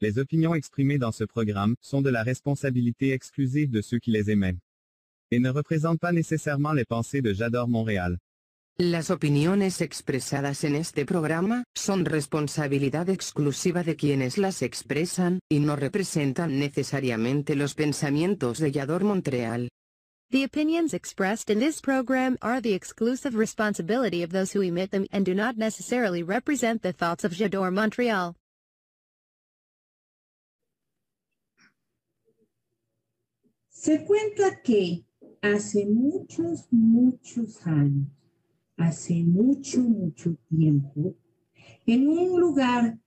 [0.00, 4.30] Les opinions exprimées dans ce programme sont de la responsabilité exclusive de ceux qui les
[4.30, 4.62] émettent
[5.32, 8.16] et ne représentent pas nécessairement les pensées de J'adore Montréal.
[8.78, 15.74] Las opiniones expresadas en este programa son responsabilidad exclusiva de quienes las expresan y no
[15.74, 19.68] representan necesariamente los pensamientos de Yador Montreal.
[20.30, 25.06] The opinions expressed in this program are the exclusive responsibility of those who emit them
[25.10, 28.36] and do not necessarily represent the thoughts of J'adore Montreal.
[33.80, 35.06] Se cuenta que
[35.40, 38.08] hace muchos, muchos años,
[38.76, 41.14] hace mucho, mucho tiempo,
[41.86, 42.98] en un lugar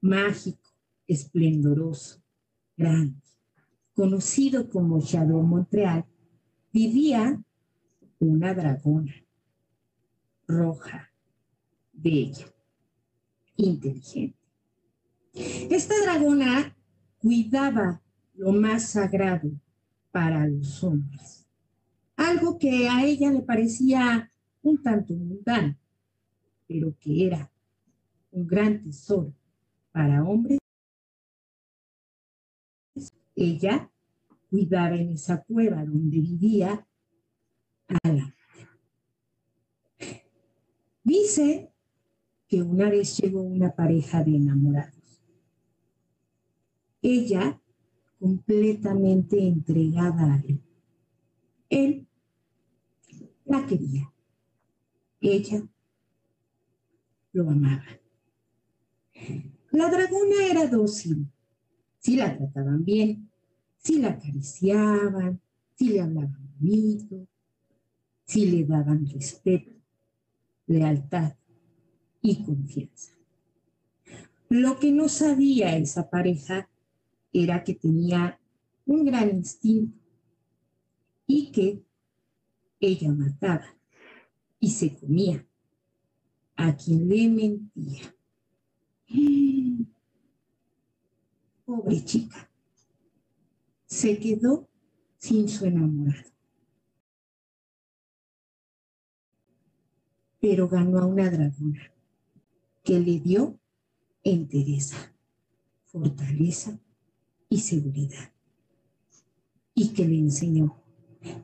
[0.00, 0.70] mágico,
[1.08, 2.22] esplendoroso,
[2.76, 3.20] grande,
[3.92, 6.06] conocido como Shadow Montreal,
[6.72, 7.42] vivía
[8.20, 9.26] una dragona
[10.46, 11.12] roja,
[11.92, 12.46] bella,
[13.56, 14.38] inteligente.
[15.34, 16.76] Esta dragona
[17.18, 18.00] cuidaba
[18.34, 19.50] lo más sagrado
[20.10, 21.46] para los hombres,
[22.16, 24.30] algo que a ella le parecía
[24.62, 25.76] un tanto mundano,
[26.66, 27.50] pero que era
[28.32, 29.32] un gran tesoro
[29.92, 30.58] para hombres.
[33.34, 33.90] Ella
[34.48, 36.86] cuidaba en esa cueva donde vivía
[37.88, 38.34] a la
[41.02, 41.72] Dice
[42.46, 45.22] que una vez llegó una pareja de enamorados.
[47.02, 47.60] Ella
[48.20, 50.60] completamente entregada a él.
[51.70, 52.06] Él
[53.46, 54.12] la quería.
[55.20, 55.66] Ella
[57.32, 57.84] lo amaba.
[59.72, 61.26] La dragona era dócil.
[61.98, 63.30] Sí la trataban bien,
[63.76, 65.40] sí la acariciaban,
[65.74, 67.26] sí le hablaban bonito,
[68.24, 69.72] sí le daban respeto,
[70.66, 71.34] lealtad
[72.22, 73.12] y confianza.
[74.48, 76.69] Lo que no sabía esa pareja
[77.32, 78.40] era que tenía
[78.86, 79.98] un gran instinto
[81.26, 81.82] y que
[82.80, 83.66] ella mataba
[84.58, 85.46] y se comía
[86.56, 88.14] a quien le mentía.
[91.64, 92.50] Pobre chica,
[93.86, 94.68] se quedó
[95.18, 96.30] sin su enamorado.
[100.40, 101.92] Pero ganó a una dragona
[102.82, 103.58] que le dio
[104.24, 105.14] entereza,
[105.84, 106.80] fortaleza
[107.50, 108.32] y seguridad.
[109.74, 110.82] Y que le enseñó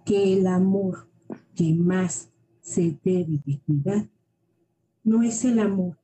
[0.06, 1.11] que el amor
[1.55, 2.31] que más
[2.62, 4.09] se debe de cuidar
[5.05, 5.99] no es el amor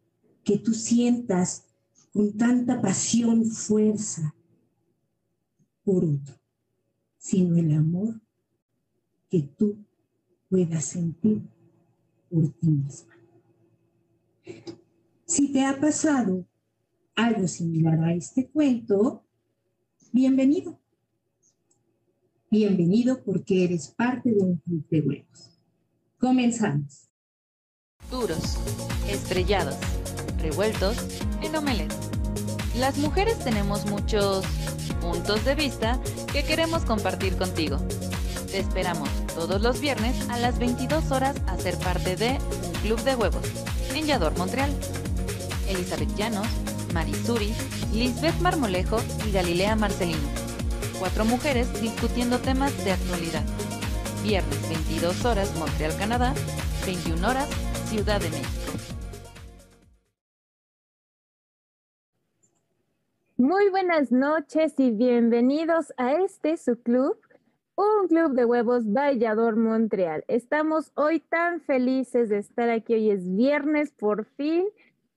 [0.45, 1.67] que tú sientas
[2.13, 4.35] con tanta pasión, fuerza
[5.85, 6.35] por otro,
[7.17, 8.21] sino el amor
[9.31, 9.79] que tú
[10.49, 11.43] puedas sentir
[12.29, 13.15] por ti misma.
[15.25, 16.45] Si te ha pasado
[17.15, 19.25] algo similar a este cuento,
[20.13, 20.79] bienvenido.
[22.51, 25.59] Bienvenido porque eres parte de un club de huevos.
[26.19, 27.09] Comenzamos.
[28.11, 28.59] Duros,
[29.09, 29.77] estrellados,
[30.39, 30.97] revueltos
[31.43, 31.95] en omelette.
[32.79, 34.45] Las mujeres tenemos muchos
[35.01, 35.99] puntos de vista
[36.31, 37.79] que queremos compartir contigo.
[38.51, 43.01] Te esperamos todos los viernes a las 22 horas a ser parte de un club
[43.03, 43.47] de huevos
[43.95, 44.07] en
[44.37, 44.71] Montreal.
[45.69, 46.47] Elizabeth Llanos,
[46.93, 47.53] Marisuri,
[47.93, 50.29] Lisbeth Marmolejo y Galilea Marcelino.
[50.99, 53.43] Cuatro mujeres discutiendo temas de actualidad.
[54.23, 56.35] Viernes 22 horas Montreal, Canadá,
[56.87, 57.49] 21 horas
[57.87, 58.49] Ciudad de México.
[63.37, 67.19] Muy buenas noches y bienvenidos a este su club,
[67.75, 70.25] un club de huevos Vallador Montreal.
[70.29, 72.95] Estamos hoy tan felices de estar aquí.
[72.95, 74.67] Hoy es viernes por fin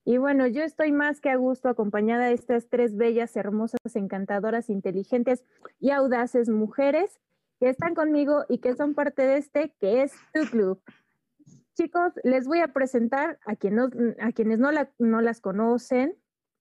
[0.06, 4.70] y bueno, yo estoy más que a gusto acompañada de estas tres bellas, hermosas, encantadoras,
[4.70, 5.44] inteligentes
[5.80, 7.20] y audaces mujeres
[7.60, 10.82] que están conmigo y que son parte de este, que es tu club.
[11.76, 16.16] Chicos, les voy a presentar a, quienes no, a quienes no, la, no las conocen,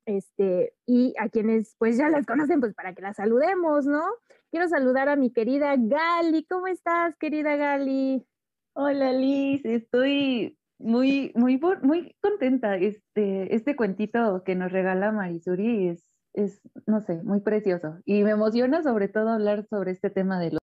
[0.06, 4.04] este, y a quienes pues ya las conocen, pues para que las saludemos, ¿no?
[4.50, 6.44] Quiero saludar a mi querida Gali.
[6.44, 8.26] ¿Cómo estás, querida Gali?
[8.74, 9.64] Hola, Liz.
[9.64, 12.76] Estoy muy, muy, muy contenta.
[12.76, 17.98] Este, este cuentito que nos regala Marisuri es, es, no sé, muy precioso.
[18.04, 20.60] Y me emociona sobre todo hablar sobre este tema de los,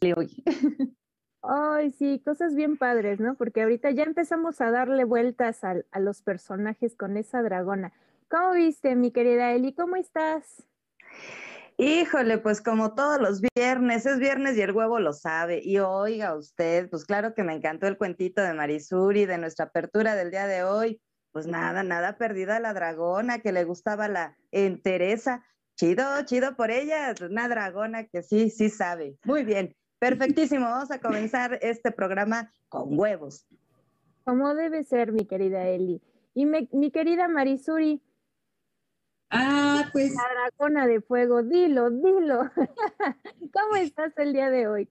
[0.00, 0.42] de hoy.
[1.42, 3.34] Ay, sí, cosas bien padres, ¿no?
[3.36, 7.92] Porque ahorita ya empezamos a darle vueltas a, a los personajes con esa dragona.
[8.30, 9.74] ¿Cómo viste, mi querida Eli?
[9.74, 10.64] ¿Cómo estás?
[11.76, 15.60] Híjole, pues como todos los viernes, es viernes y el huevo lo sabe.
[15.62, 20.14] Y oiga usted, pues claro que me encantó el cuentito de Marisuri, de nuestra apertura
[20.14, 21.00] del día de hoy.
[21.32, 25.44] pues nada, nada perdida la dragona que le gustaba la entereza.
[25.76, 29.18] Chido, chido por ella, una dragona que sí, sí sabe.
[29.24, 30.66] Muy bien, perfectísimo.
[30.66, 33.48] Vamos a comenzar este programa con huevos.
[34.22, 36.00] Como debe ser, mi querida Eli.
[36.34, 38.00] Y mi querida Marisuri.
[39.30, 39.63] Ah,
[39.94, 40.12] pues.
[40.14, 42.50] La dragona de fuego, dilo, dilo.
[43.52, 44.88] ¿Cómo estás el día de hoy?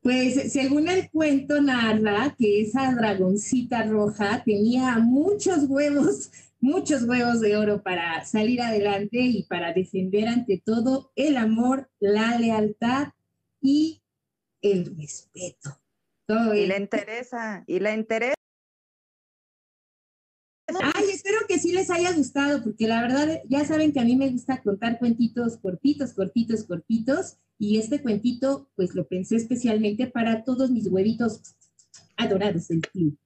[0.00, 7.56] Pues según el cuento narra que esa dragoncita roja tenía muchos huevos, muchos huevos de
[7.56, 13.08] oro para salir adelante y para defender ante todo el amor, la lealtad
[13.60, 14.02] y
[14.60, 15.78] el respeto.
[16.54, 18.41] y la interesa, y la interesa.
[21.32, 24.28] Espero que sí les haya gustado, porque la verdad ya saben que a mí me
[24.28, 27.38] gusta contar cuentitos cortitos, cortitos, cortitos.
[27.58, 31.56] Y este cuentito, pues lo pensé especialmente para todos mis huevitos
[32.18, 33.16] adorados del club.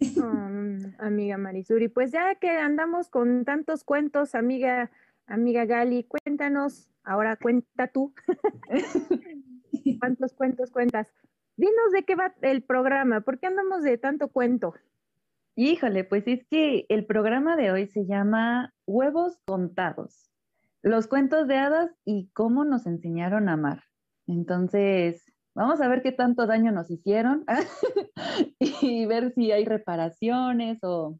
[0.00, 4.90] Mm, amiga Marisuri, pues ya que andamos con tantos cuentos, amiga,
[5.26, 8.12] amiga Gali, cuéntanos, ahora cuenta tú.
[10.00, 11.06] ¿Cuántos cuentos cuentas?
[11.56, 14.74] Dinos de qué va el programa, ¿por qué andamos de tanto cuento?
[15.62, 20.30] Híjole, pues es que el programa de hoy se llama Huevos Contados
[20.80, 23.82] los cuentos de hadas y cómo nos enseñaron a amar.
[24.26, 25.22] Entonces,
[25.54, 27.44] vamos a ver qué tanto daño nos hicieron
[28.58, 31.18] y ver si hay reparaciones o,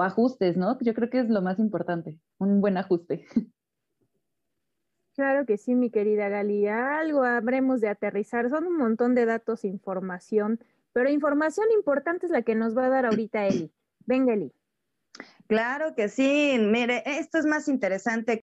[0.00, 0.78] ajustes, ¿no?
[0.78, 3.26] Yo creo que es lo más importante, un buen ajuste.
[5.16, 8.50] Claro que sí, mi querida Gali, algo habremos de aterrizar.
[8.50, 10.58] Son un montón de datos, información,
[10.94, 13.70] pero información importante es la que nos va a dar ahorita Eli.
[14.06, 14.52] Venga, Eli.
[15.48, 16.56] Claro que sí.
[16.58, 18.44] Mire, esto es más interesante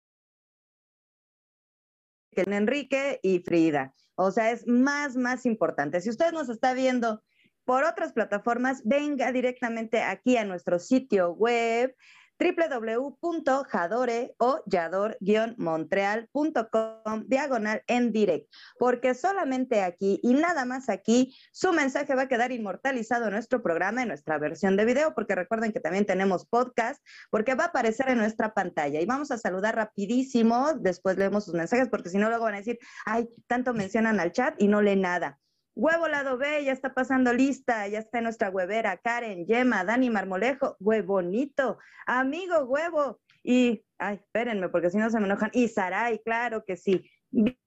[2.32, 3.94] que Enrique y Frida.
[4.14, 6.00] O sea, es más, más importante.
[6.00, 7.22] Si usted nos está viendo
[7.64, 11.94] por otras plataformas, venga directamente aquí a nuestro sitio web
[12.38, 22.14] www.jadore o yador-montreal.com diagonal en direct, porque solamente aquí y nada más aquí su mensaje
[22.14, 25.80] va a quedar inmortalizado en nuestro programa, en nuestra versión de video, porque recuerden que
[25.80, 30.74] también tenemos podcast, porque va a aparecer en nuestra pantalla y vamos a saludar rapidísimo,
[30.74, 34.32] después leemos sus mensajes, porque si no luego van a decir, ay, tanto mencionan al
[34.32, 35.38] chat y no lee nada.
[35.78, 40.10] Huevo lado B, ya está pasando lista, ya está en nuestra huevera, Karen, Yema, Dani
[40.10, 46.18] Marmolejo, huevonito, amigo huevo, y, ay, espérenme, porque si no se me enojan, y Saray,
[46.24, 47.08] claro que sí.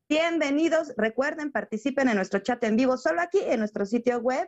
[0.10, 4.46] Bienvenidos, recuerden, participen en nuestro chat en vivo, solo aquí en nuestro sitio web,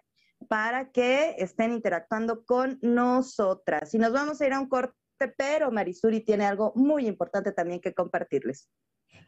[0.50, 3.94] para que estén interactuando con nosotras.
[3.94, 4.94] Y nos vamos a ir a un corte,
[5.38, 8.70] pero Marisuri tiene algo muy importante también que compartirles.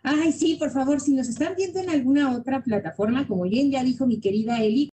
[0.03, 3.83] Ay, sí, por favor, si nos están viendo en alguna otra plataforma, como bien ya
[3.83, 4.89] dijo mi querida Eli,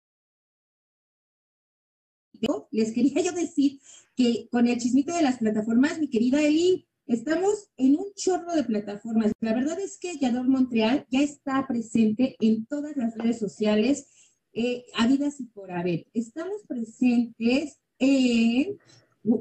[2.71, 3.81] les quería yo decir
[4.17, 8.65] que con el chismito de las plataformas, mi querida Eli, estamos en un chorro de
[8.65, 9.33] plataformas.
[9.41, 14.09] La verdad es que Yador Montreal ya está presente en todas las redes sociales,
[14.55, 16.07] eh, habidas y por haber.
[16.13, 18.79] Estamos presentes en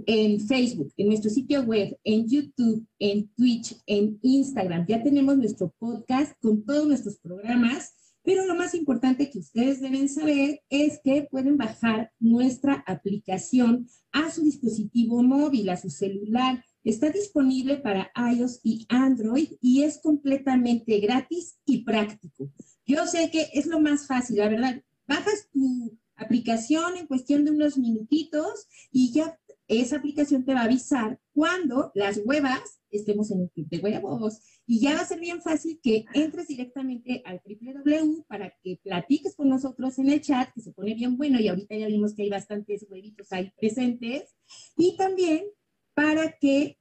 [0.05, 4.85] en Facebook, en nuestro sitio web, en YouTube, en Twitch, en Instagram.
[4.87, 10.07] Ya tenemos nuestro podcast con todos nuestros programas, pero lo más importante que ustedes deben
[10.07, 16.63] saber es que pueden bajar nuestra aplicación a su dispositivo móvil, a su celular.
[16.83, 22.51] Está disponible para iOS y Android y es completamente gratis y práctico.
[22.85, 24.83] Yo sé que es lo más fácil, la verdad.
[25.07, 29.39] Bajas tu aplicación en cuestión de unos minutitos y ya
[29.79, 34.41] esa aplicación te va a avisar cuando las huevas estemos en un club de huevos.
[34.67, 39.35] Y ya va a ser bien fácil que entres directamente al www para que platiques
[39.35, 42.23] con nosotros en el chat, que se pone bien bueno y ahorita ya vimos que
[42.23, 44.35] hay bastantes huevitos ahí presentes.
[44.75, 45.45] Y también
[45.93, 46.77] para que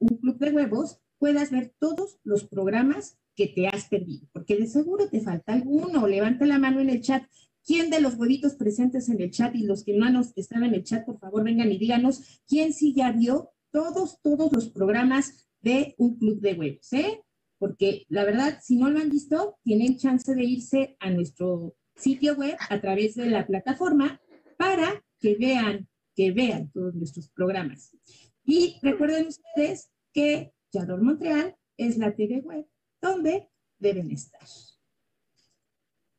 [0.00, 4.66] un club de huevos puedas ver todos los programas que te has perdido, porque de
[4.66, 6.06] seguro te falta alguno.
[6.06, 7.22] Levanta la mano en el chat.
[7.66, 10.06] ¿Quién de los huevitos presentes en el chat y los que no
[10.36, 14.52] están en el chat, por favor, vengan y díganos quién sí ya vio todos, todos
[14.52, 17.22] los programas de un club de huevos, ¿eh?
[17.58, 22.36] Porque la verdad, si no lo han visto, tienen chance de irse a nuestro sitio
[22.36, 24.20] web a través de la plataforma
[24.56, 27.96] para que vean, que vean todos nuestros programas.
[28.44, 32.66] Y recuerden ustedes que Yador Montreal es la TV web
[33.00, 34.46] donde deben estar.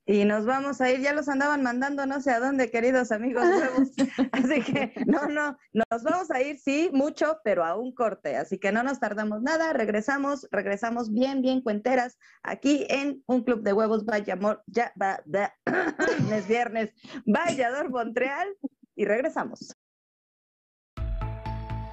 [0.09, 3.43] Y nos vamos a ir, ya los andaban mandando no sé a dónde, queridos amigos
[3.43, 3.89] nuevos.
[4.31, 8.37] Así que no, no, nos vamos a ir, sí, mucho, pero a un corte.
[8.37, 13.63] Así que no nos tardamos nada, regresamos, regresamos bien, bien cuenteras aquí en un club
[13.63, 15.21] de huevos, vaya amor, ya, va,
[16.33, 16.93] es viernes,
[17.25, 18.47] Vallador Montreal,
[18.95, 19.75] y regresamos.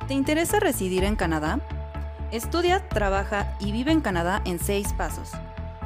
[0.06, 1.60] ¿Te interesa residir en Canadá?
[2.30, 5.32] Estudia, trabaja y vive en Canadá en seis pasos.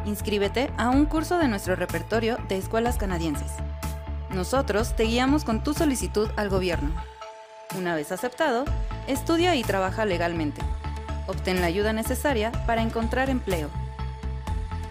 [0.05, 3.53] Inscríbete a un curso de nuestro repertorio de escuelas canadienses.
[4.31, 6.91] Nosotros te guiamos con tu solicitud al gobierno.
[7.77, 8.65] Una vez aceptado,
[9.07, 10.61] estudia y trabaja legalmente.
[11.27, 13.69] Obtén la ayuda necesaria para encontrar empleo.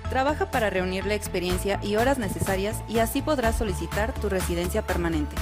[0.09, 5.35] Trabaja para reunir la experiencia y horas necesarias y así podrás solicitar tu residencia permanente.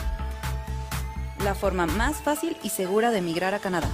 [1.44, 3.90] La forma más fácil y segura de emigrar a Canadá.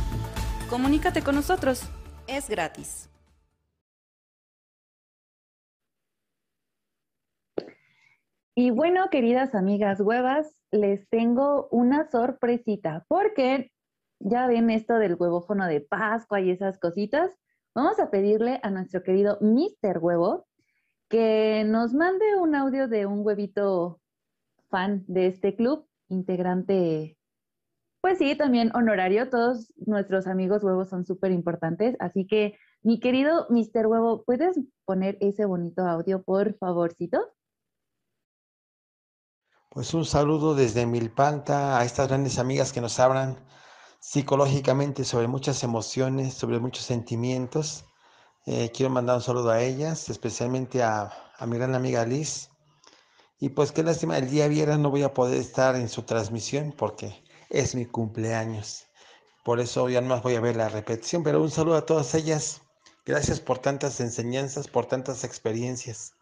[0.70, 1.84] Comunícate con nosotros.
[2.28, 3.11] Es gratis.
[8.54, 13.72] Y bueno, queridas amigas huevas, les tengo una sorpresita, porque
[14.20, 17.32] ya ven esto del huevófono de Pascua y esas cositas.
[17.74, 20.00] Vamos a pedirle a nuestro querido Mr.
[20.00, 20.48] Huevo
[21.08, 24.02] que nos mande un audio de un huevito
[24.70, 27.18] fan de este club, integrante,
[28.02, 29.30] pues sí, también honorario.
[29.30, 31.96] Todos nuestros amigos huevos son súper importantes.
[32.00, 33.88] Así que, mi querido Mr.
[33.88, 37.30] Huevo, ¿puedes poner ese bonito audio, por favorcito?
[39.74, 43.38] Pues un saludo desde Milpanta a estas grandes amigas que nos hablan
[44.02, 47.86] psicológicamente sobre muchas emociones, sobre muchos sentimientos.
[48.46, 52.50] Eh, quiero mandar un saludo a ellas, especialmente a, a, mi gran amiga Liz.
[53.40, 56.74] Y pues qué lástima, el día viernes no voy a poder estar en su transmisión
[56.78, 58.88] porque es mi cumpleaños.
[59.46, 62.14] Por eso ya no más voy a ver la repetición, pero un saludo a todas
[62.14, 62.62] ellas.
[63.06, 66.14] Gracias por tantas enseñanzas, por tantas experiencias.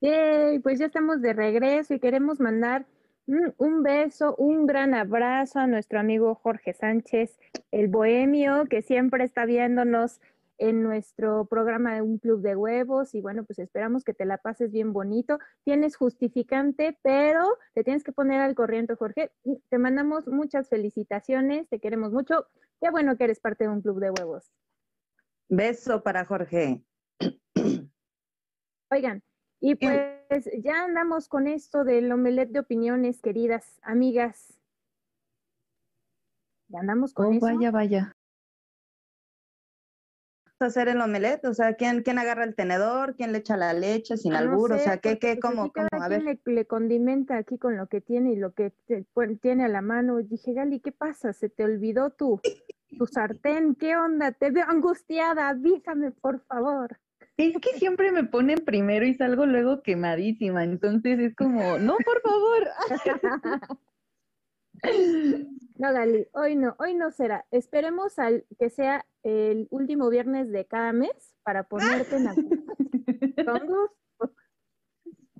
[0.00, 2.86] Yay, pues ya estamos de regreso y queremos mandar
[3.26, 7.38] un, un, beso, un gran abrazo a nuestro amigo Jorge Sánchez,
[7.72, 10.20] el bohemio, que siempre está viéndonos
[10.58, 14.38] en nuestro programa de un club de huevos y bueno, pues esperamos que te la
[14.38, 15.38] pases bien bonito.
[15.64, 19.32] Tienes justificante, pero te tienes que poner al corriente, Jorge.
[19.68, 22.46] Te mandamos muchas felicitaciones, te queremos mucho.
[22.80, 24.50] Qué bueno que eres parte de un club de huevos.
[25.48, 26.82] Beso para Jorge.
[28.90, 29.22] Oigan,
[29.60, 34.58] y pues ya andamos con esto del omelet de opiniones, queridas amigas.
[36.68, 37.46] Ya andamos con oh, eso.
[37.46, 38.12] Vaya, vaya.
[40.58, 41.44] hacer el omelet?
[41.44, 43.14] O sea, ¿quién, ¿quién agarra el tenedor?
[43.14, 44.72] ¿Quién le echa la leche sin Ah, no albur?
[44.72, 45.72] o sea, ¿qué, qué, pues cómo, cómo?
[45.72, 46.40] cada A quien ver.
[46.44, 49.06] Le, le condimenta aquí con lo que tiene y lo que te-
[49.40, 50.18] tiene a la mano.
[50.20, 51.32] Y dije, Gali, ¿qué pasa?
[51.32, 52.40] ¿Se te olvidó tu,
[52.98, 53.74] tu sartén?
[53.74, 54.32] ¿Qué onda?
[54.32, 55.48] Te veo angustiada.
[55.50, 56.98] Avísame, por favor.
[57.36, 62.20] Es que siempre me ponen primero y salgo luego quemadísima, entonces es como, no, por
[62.22, 62.68] favor.
[65.78, 67.46] No, Gali, hoy no, hoy no será.
[67.50, 72.34] Esperemos al que sea el último viernes de cada mes para ponerte en la
[73.44, 74.36] con gusto.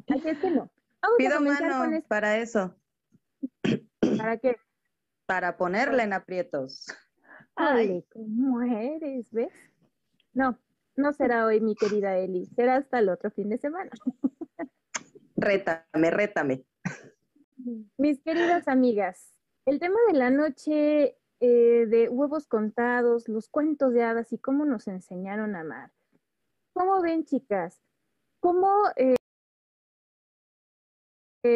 [0.08, 0.70] Así es que no.
[1.02, 2.08] Vamos a Pido con mano esto.
[2.08, 2.74] para eso,
[4.16, 4.56] ¿Para qué?
[5.26, 6.86] para ponerla en aprietos.
[7.54, 9.30] Ay, ¿cómo eres?
[9.32, 9.52] ¿Ves?
[10.32, 10.58] No,
[10.96, 12.46] no será hoy, mi querida Eli.
[12.46, 13.90] Será hasta el otro fin de semana.
[15.36, 16.64] Rétame, rétame.
[17.98, 19.34] Mis queridas amigas,
[19.66, 24.64] el tema de la noche eh, de huevos contados, los cuentos de hadas y cómo
[24.64, 25.92] nos enseñaron a amar.
[26.72, 27.82] ¿Cómo ven, chicas?
[28.40, 29.16] ¿Cómo eh,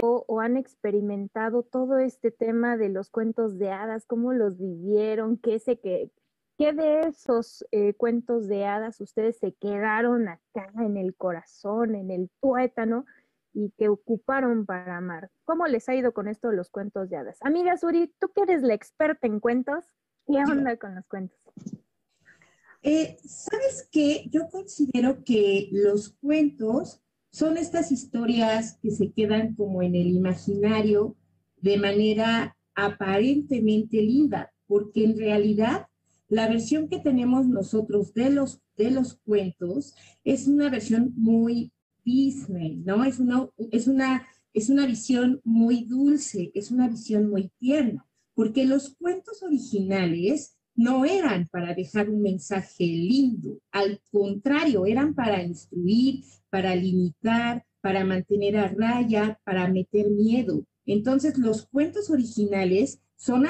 [0.03, 4.05] o, o han experimentado todo este tema de los cuentos de hadas?
[4.07, 5.39] ¿Cómo los vivieron?
[5.39, 6.11] ¿Qué, se que,
[6.61, 12.11] qué de esos eh, cuentos de hadas ustedes se quedaron acá en el corazón, en
[12.11, 13.07] el tuétano?
[13.52, 15.29] y que ocuparon para amar.
[15.45, 17.37] ¿Cómo les ha ido con esto de los cuentos de hadas?
[17.40, 19.83] Amiga Suri, tú que eres la experta en cuentos,
[20.25, 21.37] ¿qué onda con los cuentos?
[22.85, 24.26] Eh, ¿Sabes qué?
[24.31, 27.02] Yo considero que los cuentos
[27.33, 31.17] son estas historias que se quedan como en el imaginario
[31.57, 35.88] de manera aparentemente linda, porque en realidad
[36.31, 39.95] la versión que tenemos nosotros de los, de los cuentos
[40.25, 41.73] es una versión muy
[42.05, 43.05] Disney, ¿no?
[43.05, 48.65] Es una, es, una, es una visión muy dulce, es una visión muy tierna, porque
[48.65, 56.23] los cuentos originales no eran para dejar un mensaje lindo, al contrario, eran para instruir,
[56.49, 60.65] para limitar, para mantener a raya, para meter miedo.
[60.87, 63.47] Entonces, los cuentos originales son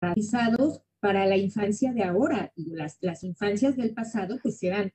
[0.00, 2.52] aterrorizados para la infancia de ahora.
[2.56, 4.92] Y las, las infancias del pasado, pues eran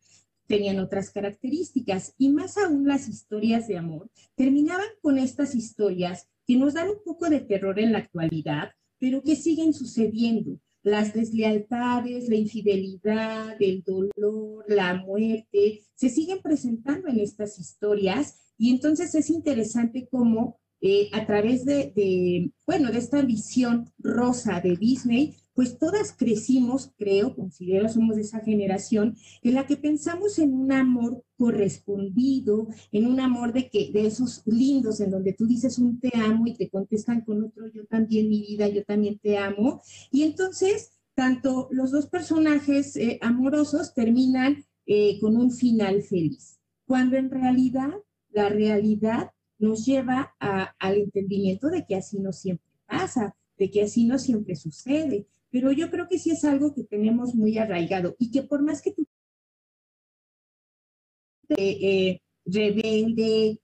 [0.48, 6.58] tenían otras características y más aún las historias de amor terminaban con estas historias que
[6.58, 10.60] nos dan un poco de terror en la actualidad, pero que siguen sucediendo.
[10.82, 18.70] Las deslealtades, la infidelidad, el dolor, la muerte, se siguen presentando en estas historias Y
[18.72, 24.76] entonces es interesante cómo eh, a través de, de, bueno, de esta visión rosa de
[24.76, 30.54] Disney, pues todas crecimos, creo, considero, somos de esa generación, en la que pensamos en
[30.54, 35.80] un amor correspondido, en un amor de que, de esos lindos, en donde tú dices
[35.80, 39.38] un te amo y te contestan con otro yo también, mi vida, yo también te
[39.38, 39.82] amo.
[40.12, 47.16] Y entonces, tanto los dos personajes eh, amorosos terminan eh, con un final feliz, cuando
[47.16, 47.94] en realidad
[48.32, 54.06] la realidad nos lleva al entendimiento de que así no siempre pasa, de que así
[54.06, 55.28] no siempre sucede.
[55.50, 58.82] Pero yo creo que sí es algo que tenemos muy arraigado y que por más
[58.82, 59.06] que tú
[61.50, 62.20] eh, eh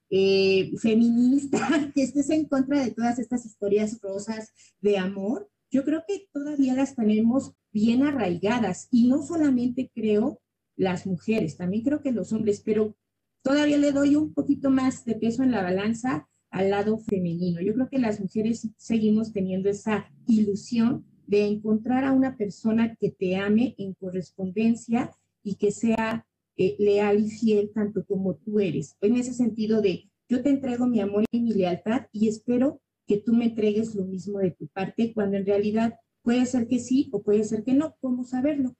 [0.09, 1.59] eh, feminista,
[1.93, 6.73] que estés en contra de todas estas historias rosas de amor, yo creo que todavía
[6.75, 10.41] las tenemos bien arraigadas y no solamente creo
[10.75, 12.95] las mujeres, también creo que los hombres, pero
[13.41, 17.61] todavía le doy un poquito más de peso en la balanza al lado femenino.
[17.61, 23.11] Yo creo que las mujeres seguimos teniendo esa ilusión de encontrar a una persona que
[23.11, 25.11] te ame en correspondencia
[25.43, 26.25] y que sea
[26.57, 28.97] eh, leal y fiel tanto como tú eres.
[29.01, 33.17] En ese sentido de yo te entrego mi amor y mi lealtad y espero que
[33.17, 37.09] tú me entregues lo mismo de tu parte, cuando en realidad puede ser que sí
[37.11, 38.75] o puede ser que no, ¿cómo saberlo?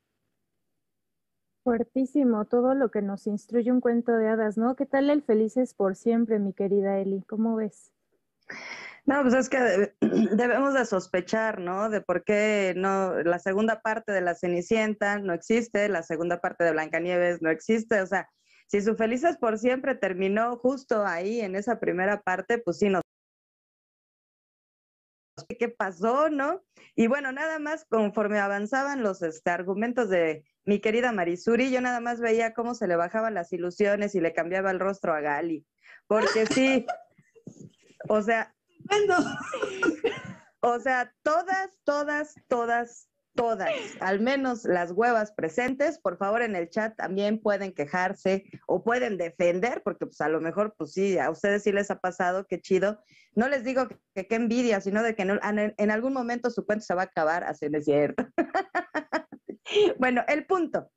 [1.64, 4.76] Fuertísimo todo lo que nos instruye un cuento de hadas, ¿no?
[4.76, 7.24] ¿Qué tal el felices por siempre, mi querida Eli?
[7.24, 7.92] ¿Cómo ves?
[9.06, 11.90] No, pues es que debemos de sospechar, ¿no?
[11.90, 16.64] De por qué no, la segunda parte de la Cenicienta no existe, la segunda parte
[16.64, 18.30] de Blancanieves no existe, o sea,
[18.68, 23.02] si su felices por siempre terminó justo ahí en esa primera parte, pues sí nos
[25.60, 26.64] qué pasó, ¿no?
[26.96, 32.00] Y bueno, nada más conforme avanzaban los este, argumentos de mi querida Marisuri, yo nada
[32.00, 35.66] más veía cómo se le bajaban las ilusiones y le cambiaba el rostro a Gali.
[36.08, 36.88] Porque sí,
[38.08, 38.56] o sea,
[40.62, 46.70] o sea, todas, todas, todas, todas, al menos las huevas presentes, por favor en el
[46.70, 51.30] chat también pueden quejarse o pueden defender, porque pues a lo mejor, pues sí, a
[51.30, 53.02] ustedes sí les ha pasado, qué chido.
[53.36, 56.86] No les digo que qué envidia, sino de que en, en, algún momento su cuento
[56.86, 58.28] se va a acabar, así no es cierto.
[60.00, 60.92] bueno, el punto.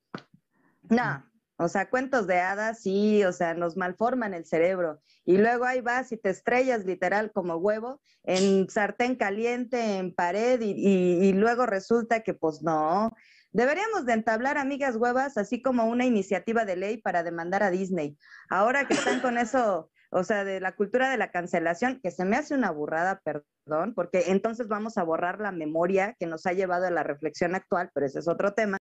[0.89, 1.23] No,
[1.57, 5.01] o sea, cuentos de hadas, sí, o sea, nos malforman el cerebro.
[5.23, 10.59] Y luego ahí vas y te estrellas literal como huevo en sartén caliente, en pared,
[10.61, 13.13] y, y, luego resulta que pues no.
[13.51, 18.17] Deberíamos de entablar, amigas huevas, así como una iniciativa de ley para demandar a Disney.
[18.49, 22.25] Ahora que están con eso, o sea, de la cultura de la cancelación, que se
[22.25, 26.53] me hace una burrada, perdón, porque entonces vamos a borrar la memoria que nos ha
[26.53, 28.77] llevado a la reflexión actual, pero ese es otro tema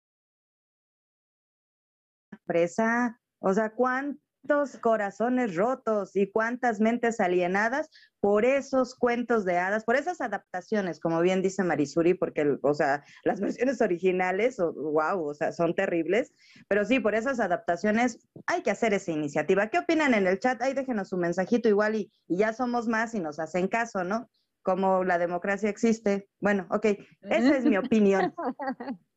[2.48, 3.20] presa.
[3.38, 9.96] O sea, cuántos corazones rotos y cuántas mentes alienadas por esos cuentos de hadas, por
[9.96, 15.52] esas adaptaciones, como bien dice Marisuri, porque, o sea, las versiones originales, wow, o sea,
[15.52, 16.32] son terribles,
[16.66, 19.68] pero sí, por esas adaptaciones hay que hacer esa iniciativa.
[19.68, 20.60] ¿Qué opinan en el chat?
[20.62, 24.28] Ahí déjenos su mensajito igual y, y ya somos más y nos hacen caso, ¿no?
[24.62, 26.28] Como la democracia existe.
[26.40, 26.86] Bueno, ok,
[27.22, 28.34] esa es mi opinión.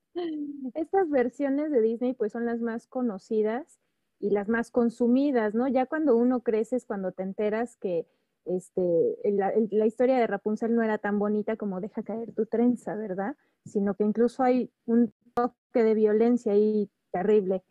[0.73, 3.79] Estas versiones de Disney pues son las más conocidas
[4.19, 5.67] y las más consumidas, ¿no?
[5.67, 8.07] Ya cuando uno crece es cuando te enteras que
[8.45, 12.95] este, la, la, historia de Rapunzel no era tan bonita como deja caer tu trenza,
[12.95, 13.35] ¿verdad?
[13.65, 17.63] Sino que incluso hay un toque de violencia ahí terrible.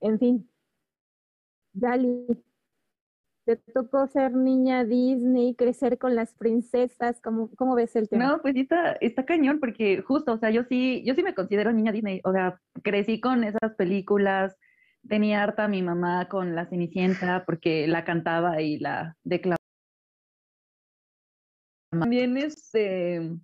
[0.00, 0.50] En fin,
[1.72, 2.26] Dali,
[3.56, 8.26] te tocó ser niña Disney, crecer con las princesas, ¿cómo, cómo ves el tema?
[8.26, 11.72] No, pues está, está cañón, porque justo, o sea, yo sí, yo sí me considero
[11.72, 14.56] niña Disney, o sea, crecí con esas películas,
[15.08, 19.56] tenía harta mi mamá con la Cenicienta porque la cantaba y la declamaba.
[21.90, 23.34] También este,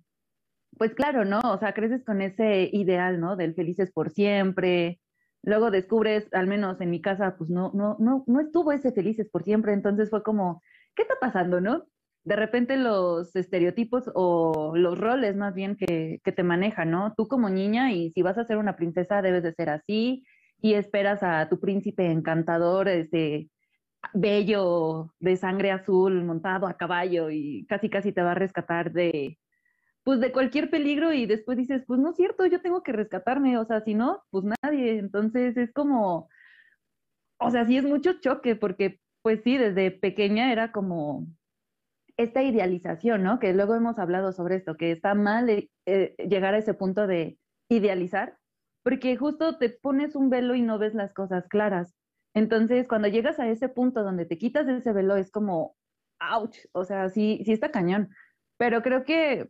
[0.77, 1.39] pues claro, ¿no?
[1.39, 3.35] O sea, creces con ese ideal, ¿no?
[3.35, 4.99] Del felices por siempre,
[5.45, 9.29] luego descubres, al menos en mi casa, pues no, no, no, no estuvo ese felices
[9.29, 10.61] por siempre, entonces fue como,
[10.95, 11.85] ¿qué está pasando, no?
[12.23, 17.13] De repente los estereotipos o los roles más bien que, que te manejan, ¿no?
[17.15, 20.25] Tú como niña y si vas a ser una princesa debes de ser así
[20.59, 23.49] y esperas a tu príncipe encantador, este,
[24.13, 29.37] bello, de sangre azul, montado a caballo y casi casi te va a rescatar de,
[30.05, 33.57] pues de cualquier peligro y después dices, pues no es cierto, yo tengo que rescatarme,
[33.57, 34.99] o sea, si no, pues nadie.
[34.99, 36.29] Entonces es como,
[37.39, 41.25] o sea, sí es mucho choque porque, pues sí, desde pequeña era como
[42.17, 43.39] esta idealización, ¿no?
[43.39, 47.07] Que luego hemos hablado sobre esto, que está mal eh, eh, llegar a ese punto
[47.07, 48.37] de idealizar,
[48.83, 51.95] porque justo te pones un velo y no ves las cosas claras.
[52.35, 55.75] Entonces, cuando llegas a ese punto donde te quitas ese velo, es como,
[56.19, 58.09] ouch, o sea, sí, sí está cañón.
[58.57, 59.49] Pero creo que,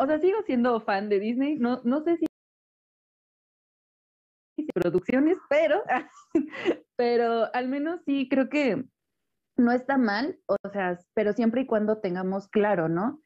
[0.00, 2.26] o sea, sigo siendo fan de Disney, no, no sé si
[4.74, 5.82] producciones, pero,
[6.96, 8.84] pero al menos sí creo que
[9.56, 13.20] no está mal, o sea, pero siempre y cuando tengamos claro, ¿no?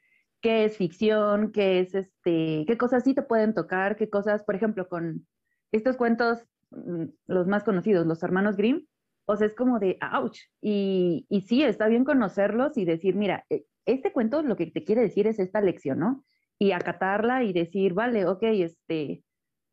[0.44, 4.54] qué es ficción, qué es este, qué cosas sí te pueden tocar, qué cosas, por
[4.54, 5.26] ejemplo, con
[5.72, 8.84] estos cuentos, mm, los más conocidos, los hermanos Grimm,
[9.26, 13.46] o sea, es como de, ouch, y, y sí, está bien conocerlos y decir, mira,
[13.48, 16.24] e, este cuento lo que te quiere decir es esta lección, ¿no?
[16.58, 19.24] Y acatarla y decir, vale, ok, este,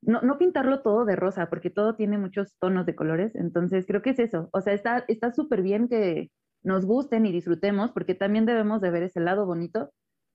[0.02, 4.02] no, no pintarlo todo de rosa, porque todo tiene muchos tonos de colores, entonces creo
[4.02, 6.32] que es eso, o sea, está súper bien que
[6.64, 9.92] nos gusten y disfrutemos, porque también debemos de ver ese lado bonito,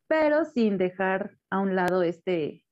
[0.08, 2.64] pero sin dejar a un lado este,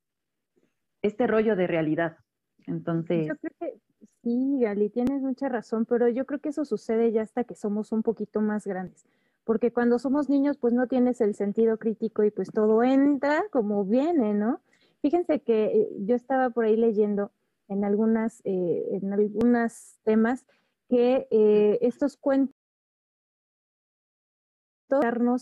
[1.01, 2.17] este rollo de realidad.
[2.65, 3.27] Entonces...
[3.27, 3.79] Yo creo que
[4.23, 7.91] sí, Gali, tienes mucha razón, pero yo creo que eso sucede ya hasta que somos
[7.91, 9.05] un poquito más grandes,
[9.45, 13.85] porque cuando somos niños pues no tienes el sentido crítico y pues todo entra como
[13.85, 14.59] viene, ¿no?
[15.01, 17.31] Fíjense que eh, yo estaba por ahí leyendo
[17.67, 20.45] en algunas, eh, en algunos temas
[20.89, 22.53] que eh, estos cuentos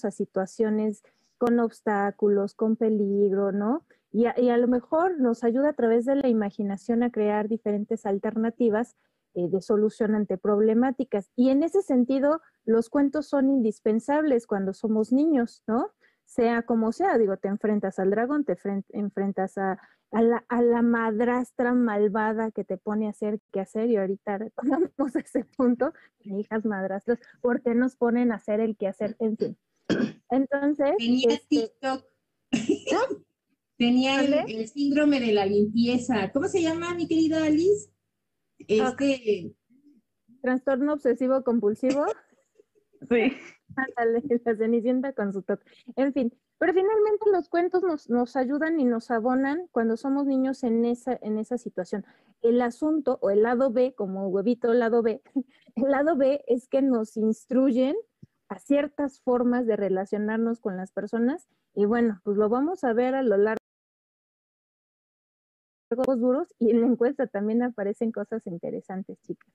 [0.03, 1.03] a situaciones
[1.37, 3.85] con obstáculos, con peligro, ¿no?
[4.11, 8.95] Y a, lo mejor nos ayuda a través de la imaginación a crear diferentes alternativas
[9.35, 11.31] eh, de solución ante problemáticas.
[11.35, 15.91] Y en ese sentido, los cuentos son indispensables cuando somos niños, ¿no?
[16.25, 18.57] Sea como sea, digo, te enfrentas al dragón, te
[18.89, 19.79] enfrentas a,
[20.11, 25.15] la, a, la, madrastra malvada que te pone a hacer qué hacer, y ahorita retomamos
[25.15, 29.15] ese punto, hijas madrastras, ¿por qué nos ponen a hacer el qué hacer?
[29.19, 29.57] En fin,
[30.29, 30.93] entonces.
[30.97, 32.05] Tenía este, TikTok.
[33.77, 36.31] Tenía el, síndrome de la limpieza.
[36.31, 37.92] ¿Cómo se llama, mi querida Alice?
[38.67, 39.56] Este.
[40.41, 42.06] Trastorno obsesivo compulsivo.
[43.10, 43.34] Sí.
[44.45, 45.65] la cenicienta con su toque.
[45.97, 50.63] En fin, pero finalmente los cuentos nos, nos, ayudan y nos abonan cuando somos niños
[50.63, 52.06] en esa, en esa situación.
[52.41, 55.21] El asunto o el lado B, como huevito el lado B,
[55.76, 57.97] el lado B es que nos instruyen
[58.60, 63.23] ciertas formas de relacionarnos con las personas y bueno, pues lo vamos a ver a
[63.23, 63.62] lo largo
[65.95, 69.53] de los duros y en la encuesta también aparecen cosas interesantes, chicas.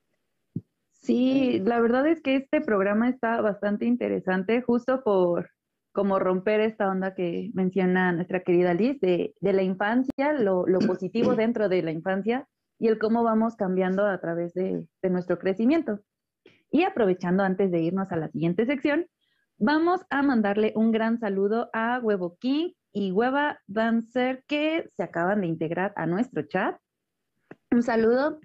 [0.92, 5.51] Sí, la verdad es que este programa está bastante interesante, justo por
[5.92, 11.68] como romper esta onda que menciona nuestra querida Liz, de, la infancia, lo, positivo dentro
[11.68, 12.46] de la infancia
[12.79, 16.01] y el cómo vamos cambiando a través de nuestro crecimiento.
[16.70, 19.07] Y aprovechando antes de irnos a la siguiente sección,
[19.57, 25.40] vamos a mandarle un gran saludo a Huevo King y Hueva Dancer que se acaban
[25.40, 26.77] de integrar a nuestro chat.
[27.70, 28.40] Un saludo.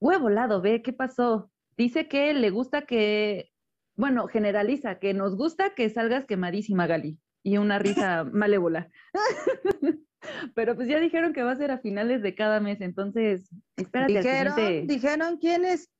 [0.00, 1.50] Huevo Lado B, ¿qué pasó?
[1.76, 3.50] Dice que le gusta que,
[3.96, 7.18] bueno, generaliza, que nos gusta que salgas quemadísima, Gali.
[7.42, 8.88] Y una risa malévola.
[10.54, 14.18] Pero pues ya dijeron que va a ser a finales de cada mes, entonces espérate.
[14.18, 15.90] Dijeron, dijeron quiénes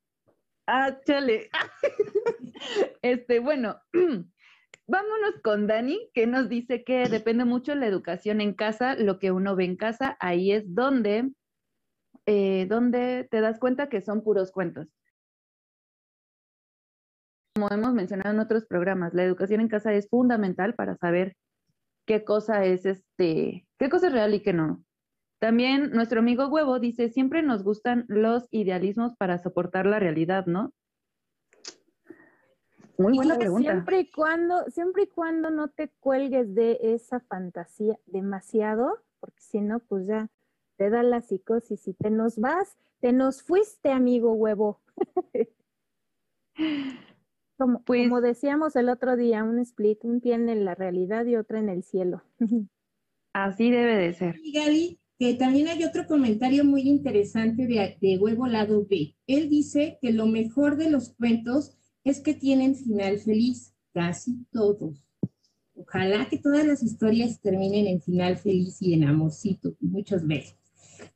[0.66, 1.50] Ah, chale.
[3.02, 3.80] este, bueno,
[4.86, 9.30] vámonos con Dani, que nos dice que depende mucho la educación en casa, lo que
[9.32, 11.30] uno ve en casa, ahí es donde,
[12.26, 14.88] eh, donde te das cuenta que son puros cuentos.
[17.54, 21.36] Como hemos mencionado en otros programas, la educación en casa es fundamental para saber
[22.06, 24.82] qué cosa es este, qué cosa es real y qué no.
[25.38, 30.72] También nuestro amigo Huevo dice, siempre nos gustan los idealismos para soportar la realidad, ¿no?
[32.98, 33.70] Muy buena pregunta.
[33.70, 39.60] Siempre y, cuando, siempre y cuando no te cuelgues de esa fantasía demasiado, porque si
[39.60, 40.30] no, pues ya
[40.76, 44.80] te da la psicosis y te nos vas, te nos fuiste, amigo Huevo.
[47.56, 51.36] como, pues como decíamos el otro día, un split, un pie en la realidad y
[51.36, 52.22] otro en el cielo.
[53.32, 54.36] Así debe de ser
[55.38, 59.14] también hay otro comentario muy interesante de, de Huevo Lado B.
[59.26, 65.06] Él dice que lo mejor de los cuentos es que tienen final feliz, casi todos.
[65.74, 70.56] Ojalá que todas las historias terminen en final feliz y en amorcito, muchas veces.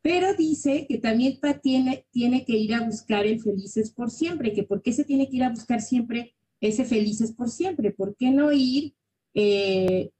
[0.02, 4.62] Pero dice que también tiene, tiene que ir a buscar el felices por siempre, que
[4.62, 8.30] por qué se tiene que ir a buscar siempre ese felices por siempre, ¿por qué
[8.30, 8.94] no ir
[9.34, 10.10] eh,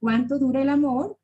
[0.00, 1.18] cuánto dura el amor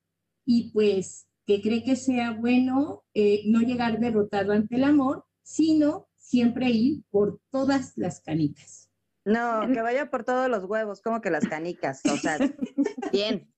[0.44, 6.08] y pues que cree que sea bueno eh, no llegar derrotado ante el amor, sino
[6.34, 8.90] siempre ir por todas las canicas.
[9.24, 12.38] No, que vaya por todos los huevos, como que las canicas, o sea,
[13.12, 13.48] bien.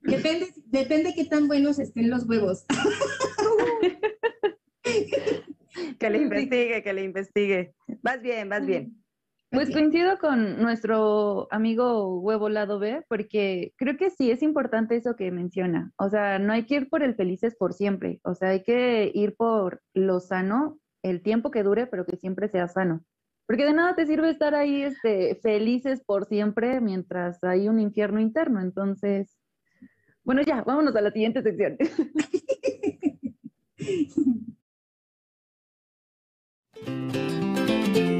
[0.00, 2.64] Depende, depende qué tan buenos estén los huevos.
[6.00, 7.74] Que le investigue, que le investigue.
[8.02, 9.04] Vas bien, vas bien.
[9.50, 15.14] Pues coincido con nuestro amigo Huevo Lado B, porque creo que sí es importante eso
[15.14, 15.92] que menciona.
[15.96, 18.20] O sea, no hay que ir por el felices por siempre.
[18.24, 22.48] O sea, hay que ir por lo sano, el tiempo que dure, pero que siempre
[22.48, 23.04] sea sano.
[23.46, 28.20] Porque de nada te sirve estar ahí este, felices por siempre mientras hay un infierno
[28.20, 28.60] interno.
[28.60, 29.36] Entonces,
[30.22, 31.78] bueno, ya, vámonos a la siguiente sección.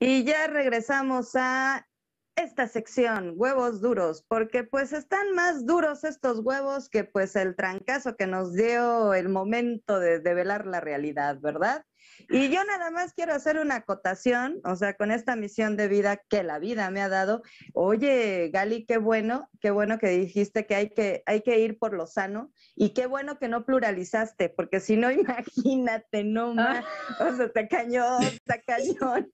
[0.00, 1.88] Y ya regresamos a
[2.36, 8.16] esta sección, huevos duros, porque pues están más duros estos huevos que pues el trancazo
[8.16, 11.84] que nos dio el momento de develar la realidad, ¿verdad?
[12.28, 16.20] Y yo nada más quiero hacer una acotación, o sea, con esta misión de vida
[16.28, 17.42] que la vida me ha dado.
[17.74, 21.92] Oye, Gali, qué bueno, qué bueno que dijiste que hay que, hay que ir por
[21.92, 26.84] lo sano y qué bueno que no pluralizaste, porque si no, imagínate, no más,
[27.18, 29.32] o sea, te cañón, te cañón.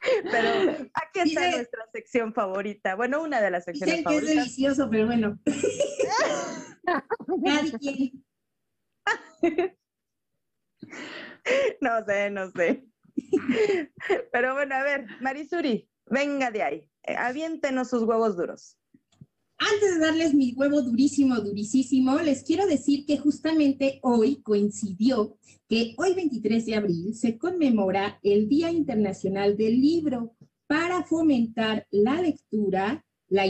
[0.30, 2.94] Pero aquí está nuestra sección favorita.
[2.96, 4.34] Bueno, una de las secciones Dicen favoritas.
[4.34, 5.38] que es delicioso, pero bueno.
[7.80, 8.24] Quien.
[11.80, 12.84] No sé, no sé.
[14.32, 16.90] Pero bueno, a ver, Marisuri, venga de ahí.
[17.02, 18.76] Eh, aviéntenos sus huevos duros.
[19.60, 25.36] Antes de darles mi huevo durísimo, durísimo, les quiero decir que justamente hoy coincidió
[25.68, 30.34] que hoy 23 de abril se conmemora el Día Internacional del Libro
[30.66, 33.44] para fomentar la lectura, la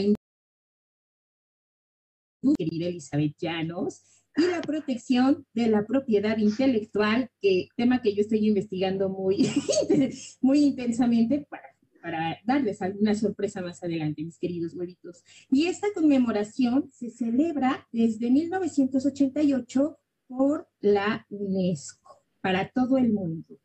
[2.57, 4.01] querida Elizabeth Llanos,
[4.35, 9.47] y la protección de la propiedad intelectual, que tema que yo estoy investigando muy,
[10.41, 11.63] muy intensamente para,
[12.01, 15.23] para darles alguna sorpresa más adelante, mis queridos huevitos.
[15.49, 23.59] Y esta conmemoración se celebra desde 1988 por la UNESCO, para todo el mundo.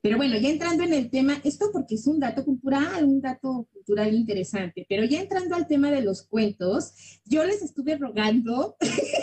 [0.00, 3.68] Pero bueno, ya entrando en el tema, esto porque es un dato cultural, un dato
[3.72, 8.76] cultural interesante, pero ya entrando al tema de los cuentos, yo les estuve rogando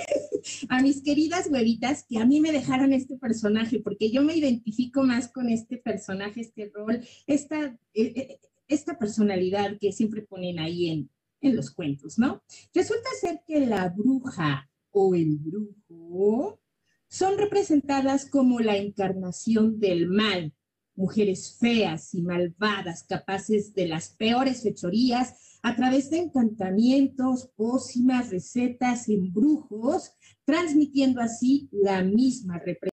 [0.70, 5.04] a mis queridas huevitas que a mí me dejaran este personaje, porque yo me identifico
[5.04, 10.90] más con este personaje, este rol, esta, eh, eh, esta personalidad que siempre ponen ahí
[10.90, 11.10] en,
[11.42, 12.44] en los cuentos, ¿no?
[12.74, 16.60] Resulta ser que la bruja o el brujo
[17.08, 20.54] son representadas como la encarnación del mal,
[20.96, 29.10] mujeres feas y malvadas, capaces de las peores fechorías a través de encantamientos, pócimas, recetas,
[29.10, 30.12] embrujos,
[30.44, 32.94] transmitiendo así la misma representación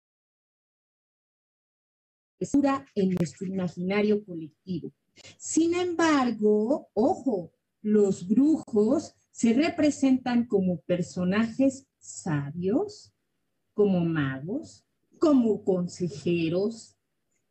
[2.95, 4.93] en nuestro imaginario colectivo.
[5.37, 13.11] Sin embargo, ojo, los brujos se representan como personajes sabios,
[13.73, 14.85] como magos,
[15.19, 16.95] como consejeros,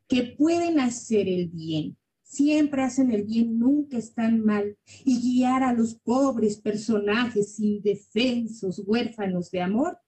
[0.09, 2.00] que pueden hacer el bien.
[2.31, 4.79] Siempre hacen el bien, nunca están mal.
[5.05, 9.99] Y guiar a los pobres personajes indefensos, huérfanos de amor,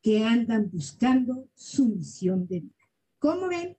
[0.00, 2.84] que andan buscando su misión de vida.
[3.18, 3.76] ¿Cómo ven?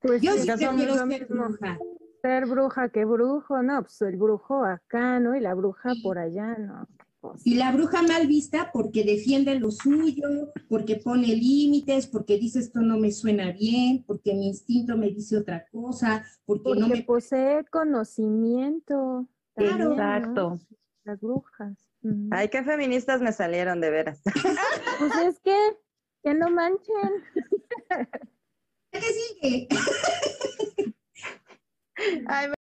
[0.00, 1.78] Pues Yo sí, prefiero ser bruja.
[2.22, 5.36] Ser bruja que brujo, no, pues el brujo acá, ¿no?
[5.36, 6.88] Y la bruja por allá, ¿no?
[7.44, 12.80] Y la bruja mal vista porque defiende lo suyo, porque pone límites, porque dice esto
[12.80, 17.02] no me suena bien, porque mi instinto me dice otra cosa, porque, Porque no me...
[17.02, 19.28] posee conocimiento.
[19.54, 19.92] también, ¿no?
[19.92, 20.58] Exacto.
[21.04, 21.88] Las brujas.
[22.02, 22.28] Ujú.
[22.30, 24.20] Ay, qué feministas me salieron de veras.
[24.98, 25.56] Pues es que,
[26.22, 27.10] que no manchen.
[28.92, 29.68] ¿Qué sigue?
[32.26, 32.54] Ay, me-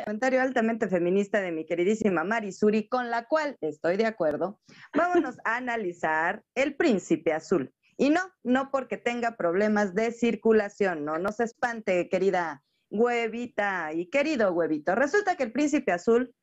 [0.00, 4.58] comentario altamente feminista de mi queridísima Marisuri, con la cual estoy de acuerdo.
[4.94, 7.72] Vámonos a analizar el príncipe azul.
[7.98, 14.08] Y no, no porque tenga problemas de circulación, no, no se espante, querida huevita y
[14.08, 14.94] querido huevito.
[14.94, 16.34] Resulta que el príncipe azul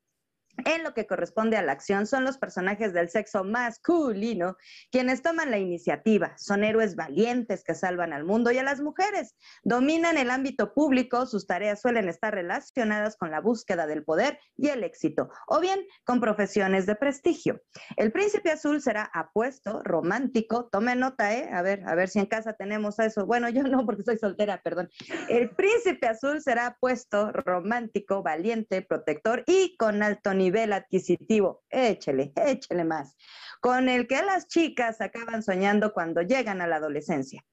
[0.65, 4.57] en lo que corresponde a la acción son los personajes del sexo masculino
[4.91, 6.33] quienes toman la iniciativa.
[6.37, 9.35] Son héroes valientes que salvan al mundo y a las mujeres.
[9.63, 14.67] Dominan el ámbito público, sus tareas suelen estar relacionadas con la búsqueda del poder y
[14.67, 17.61] el éxito, o bien con profesiones de prestigio.
[17.97, 21.49] El príncipe azul será apuesto, romántico, tome nota, ¿eh?
[21.51, 23.25] A ver, a ver si en casa tenemos eso.
[23.25, 24.89] Bueno, yo no, porque soy soltera, perdón.
[25.29, 31.63] El príncipe azul será apuesto, romántico, valiente, protector y con alto nivel adquisitivo.
[31.69, 33.15] Échele, échele más.
[33.61, 37.43] Con el que las chicas acaban soñando cuando llegan a la adolescencia.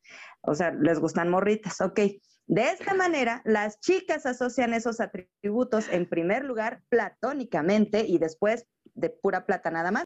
[0.42, 2.00] O sea, les gustan morritas, ok.
[2.48, 9.11] De esta manera, las chicas asocian esos atributos en primer lugar platónicamente y después de
[9.11, 10.04] pura plata nada más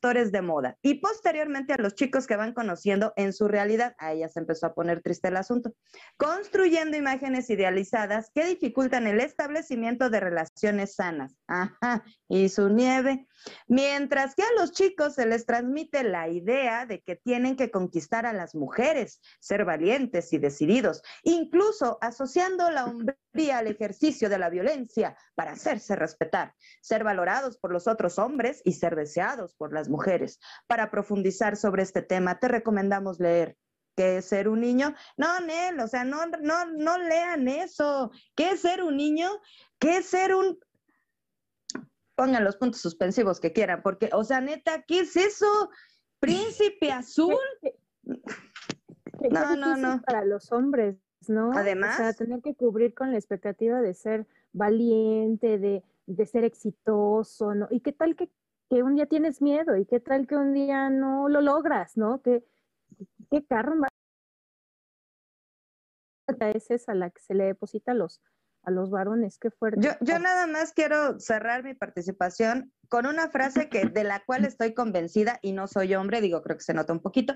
[0.00, 3.96] de moda y posteriormente a los chicos que van conociendo en su realidad.
[3.98, 5.74] A ella se empezó a poner triste el asunto.
[6.16, 11.36] Construyendo imágenes idealizadas que dificultan el establecimiento de relaciones sanas.
[11.48, 13.26] Ajá, y su nieve.
[13.66, 18.26] Mientras que a los chicos se les transmite la idea de que tienen que conquistar
[18.26, 22.84] a las mujeres, ser valientes y decididos, incluso asociando la
[23.36, 28.62] hombría al ejercicio de la violencia para hacerse respetar, ser valorados por los otros hombres
[28.64, 30.40] y ser deseados por las mujeres.
[30.66, 33.56] Para profundizar sobre este tema, te recomendamos leer
[33.94, 34.94] ¿Qué es ser un niño?
[35.16, 38.10] No, Nel, o sea, no, no, no lean eso.
[38.34, 39.30] ¿Qué es ser un niño?
[39.78, 40.58] ¿Qué es ser un...
[42.14, 45.70] Pongan los puntos suspensivos que quieran, porque, o sea, neta, ¿qué es eso?
[46.20, 47.38] Príncipe azul.
[49.30, 50.02] No, no, no.
[50.02, 51.52] Para los hombres, ¿no?
[51.54, 51.94] Además.
[51.94, 57.54] O sea, tener que cubrir con la expectativa de ser valiente, de, de ser exitoso,
[57.54, 57.68] ¿no?
[57.70, 58.30] ¿Y qué tal que
[58.68, 62.20] que un día tienes miedo y qué tal que un día no lo logras, ¿no?
[62.22, 62.44] ¿Qué,
[63.30, 63.88] qué karma
[66.40, 68.20] es esa la que se le deposita a los,
[68.66, 69.38] a los varones?
[69.38, 69.80] Qué fuerte.
[69.80, 74.44] Yo, yo nada más quiero cerrar mi participación con una frase que, de la cual
[74.44, 77.34] estoy convencida y no soy hombre, digo, creo que se nota un poquito.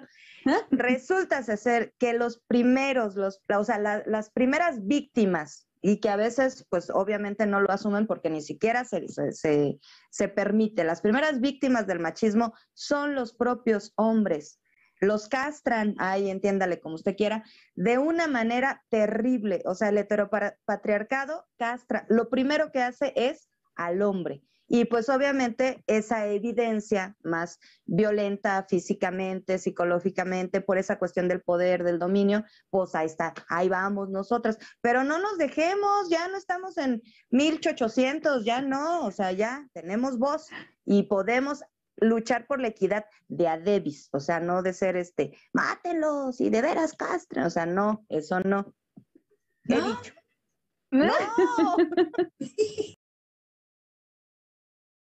[0.70, 6.66] Resulta ser que los primeros, los, o sea, las primeras víctimas y que a veces,
[6.68, 9.78] pues obviamente no lo asumen porque ni siquiera se, se,
[10.10, 10.84] se, permite.
[10.84, 14.59] Las primeras víctimas del machismo son los propios hombres.
[15.00, 17.42] Los castran, ahí entiéndale como usted quiera,
[17.74, 19.62] de una manera terrible.
[19.64, 22.06] O sea, el heteropatriarcado castra.
[22.08, 24.42] Lo primero que hace es al hombre.
[24.72, 31.98] Y pues obviamente esa evidencia más violenta físicamente, psicológicamente, por esa cuestión del poder, del
[31.98, 34.58] dominio, pues ahí está, ahí vamos nosotras.
[34.80, 40.20] Pero no nos dejemos, ya no estamos en 1800, ya no, o sea, ya tenemos
[40.20, 40.46] voz
[40.84, 41.64] y podemos
[42.00, 46.62] luchar por la equidad de adebis, o sea, no de ser este, mátelos y de
[46.62, 48.74] veras castren, o sea, no, eso no.
[49.64, 50.14] He dicho.
[50.90, 51.12] No.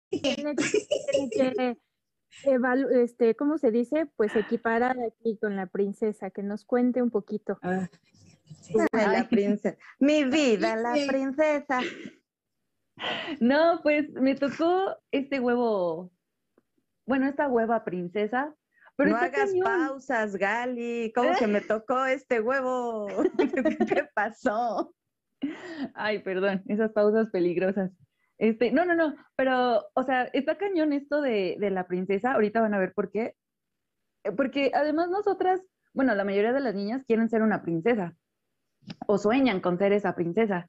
[0.10, 1.78] tiene que,
[3.04, 4.08] este, ¿cómo se dice?
[4.15, 7.58] Pues equiparar aquí con la princesa, que nos cuente un poquito.
[7.62, 7.89] Ah,
[8.91, 9.78] la princesa.
[10.00, 11.80] Mi vida, la princesa.
[13.39, 16.12] No, pues me tocó este huevo,
[17.06, 18.54] bueno, esta hueva princesa.
[18.96, 21.12] Pero no hagas pausas, Gali.
[21.16, 23.08] ¿Cómo que me tocó este huevo?
[23.88, 24.94] ¿Qué pasó?
[25.94, 27.92] Ay, perdón, esas pausas peligrosas.
[28.38, 32.62] Este, no, no, no, pero, o sea, está cañón esto de, de la princesa, ahorita
[32.62, 33.36] van a ver por qué.
[34.36, 35.62] Porque además nosotras,
[35.94, 38.16] bueno, la mayoría de las niñas quieren ser una princesa
[39.08, 40.68] o sueñan con ser esa princesa.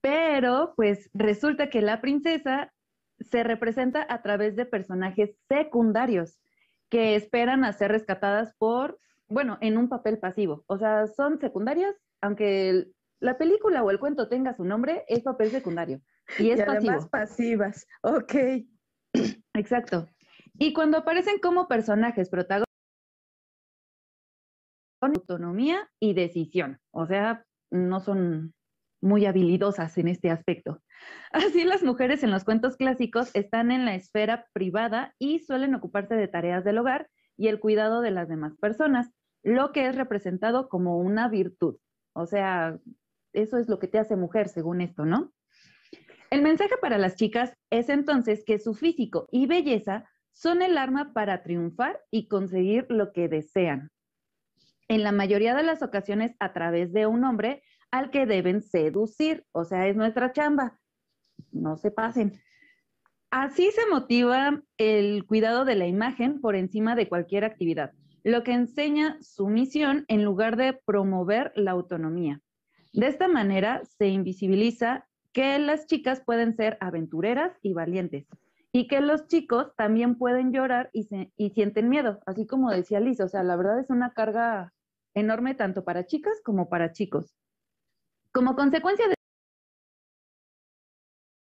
[0.00, 2.72] Pero pues resulta que la princesa
[3.20, 6.40] se representa a través de personajes secundarios
[6.88, 10.64] que esperan a ser rescatadas por, bueno, en un papel pasivo.
[10.66, 12.86] O sea, son secundarias, aunque
[13.20, 16.00] la película o el cuento tenga su nombre, es papel secundario.
[16.38, 17.86] Y es además pasivas.
[18.02, 18.34] Ok.
[19.54, 20.08] Exacto.
[20.54, 22.66] Y cuando aparecen como personajes protagonistas,
[25.00, 26.78] con autonomía y decisión.
[26.90, 28.54] O sea, no son
[29.00, 30.82] muy habilidosas en este aspecto.
[31.32, 36.14] Así las mujeres en los cuentos clásicos están en la esfera privada y suelen ocuparse
[36.14, 39.10] de tareas del hogar y el cuidado de las demás personas,
[39.42, 41.76] lo que es representado como una virtud.
[42.12, 42.78] O sea,
[43.32, 45.32] eso es lo que te hace mujer según esto, ¿no?
[46.30, 51.12] El mensaje para las chicas es entonces que su físico y belleza son el arma
[51.12, 53.90] para triunfar y conseguir lo que desean.
[54.88, 59.44] En la mayoría de las ocasiones a través de un hombre al que deben seducir,
[59.52, 60.78] o sea, es nuestra chamba.
[61.52, 62.40] No se pasen.
[63.30, 67.92] Así se motiva el cuidado de la imagen por encima de cualquier actividad,
[68.24, 72.40] lo que enseña su misión en lugar de promover la autonomía.
[72.92, 78.26] De esta manera se invisibiliza que las chicas pueden ser aventureras y valientes
[78.72, 81.04] y que los chicos también pueden llorar y,
[81.50, 84.72] sienten miedo, así como decía Liz, o sea, la verdad es una carga
[85.14, 87.36] enorme tanto para chicas como para chicos.
[88.32, 89.14] Como consecuencia de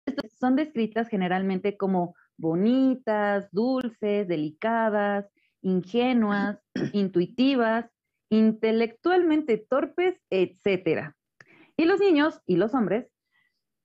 [0.08, 5.30] esto, son descritas generalmente como bonitas, dulces, delicadas,
[5.62, 6.60] ingenuas,
[6.94, 7.86] intuitivas,
[8.30, 11.16] intelectualmente torpes, etcétera.
[11.78, 13.12] Y los niños y los hombres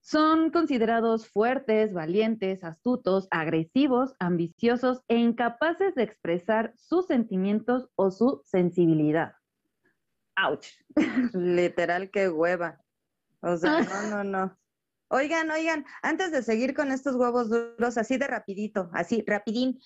[0.01, 8.40] son considerados fuertes, valientes, astutos, agresivos, ambiciosos e incapaces de expresar sus sentimientos o su
[8.44, 9.32] sensibilidad.
[10.36, 10.68] ouch.
[11.34, 12.86] Literal, qué hueva.
[13.41, 14.59] O sea, no, no, no.
[15.09, 19.78] Oigan, oigan, antes de seguir con estos huevos duros, así de rapidito, así, rapidín.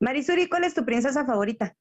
[0.00, 1.76] Marisuri, ¿cuál es tu princesa favorita?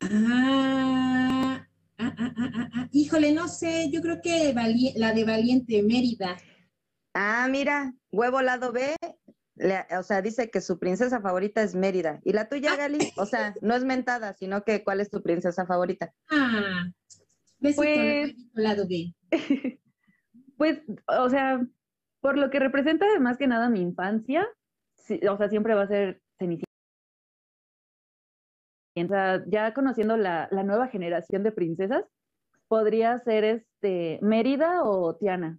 [0.00, 1.66] Ah,
[1.98, 4.52] ah, ah, ah, ah, híjole, no sé, yo creo que
[4.96, 6.36] la de Valiente Mérida.
[7.14, 8.96] Ah, mira, huevo lado B,
[9.56, 12.20] le- o sea, dice que su princesa favorita es Mérida.
[12.24, 12.98] ¿Y la tuya, Gali?
[13.16, 16.12] O sea, no es mentada, sino que ¿cuál es tu princesa favorita?
[16.30, 16.86] Ah,
[17.62, 19.14] Pues- besito, lado B.
[20.58, 21.60] Pues, o sea,
[22.20, 24.46] por lo que representa más que nada mi infancia,
[24.94, 26.70] sí, o sea, siempre va a ser Cenicienta.
[28.96, 32.04] O sea, ya conociendo la, la nueva generación de princesas,
[32.68, 35.58] podría ser este Mérida o Tiana.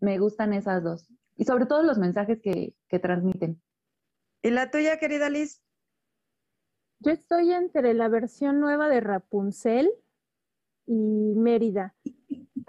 [0.00, 1.06] Me gustan esas dos.
[1.36, 3.62] Y sobre todo los mensajes que, que transmiten.
[4.42, 5.62] ¿Y la tuya, querida Liz?
[6.98, 9.90] Yo estoy entre la versión nueva de Rapunzel
[10.86, 11.94] y Mérida.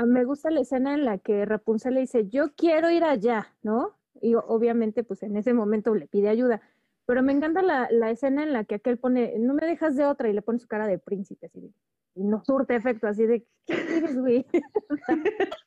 [0.05, 3.97] Me gusta la escena en la que Rapunzel le dice, yo quiero ir allá, ¿no?
[4.22, 6.61] Y obviamente, pues en ese momento le pide ayuda.
[7.05, 10.05] Pero me encanta la, la escena en la que aquel pone, no me dejas de
[10.05, 11.74] otra, y le pone su cara de príncipe, así
[12.16, 14.45] y no surte efecto, así de, ¿qué quieres, güey?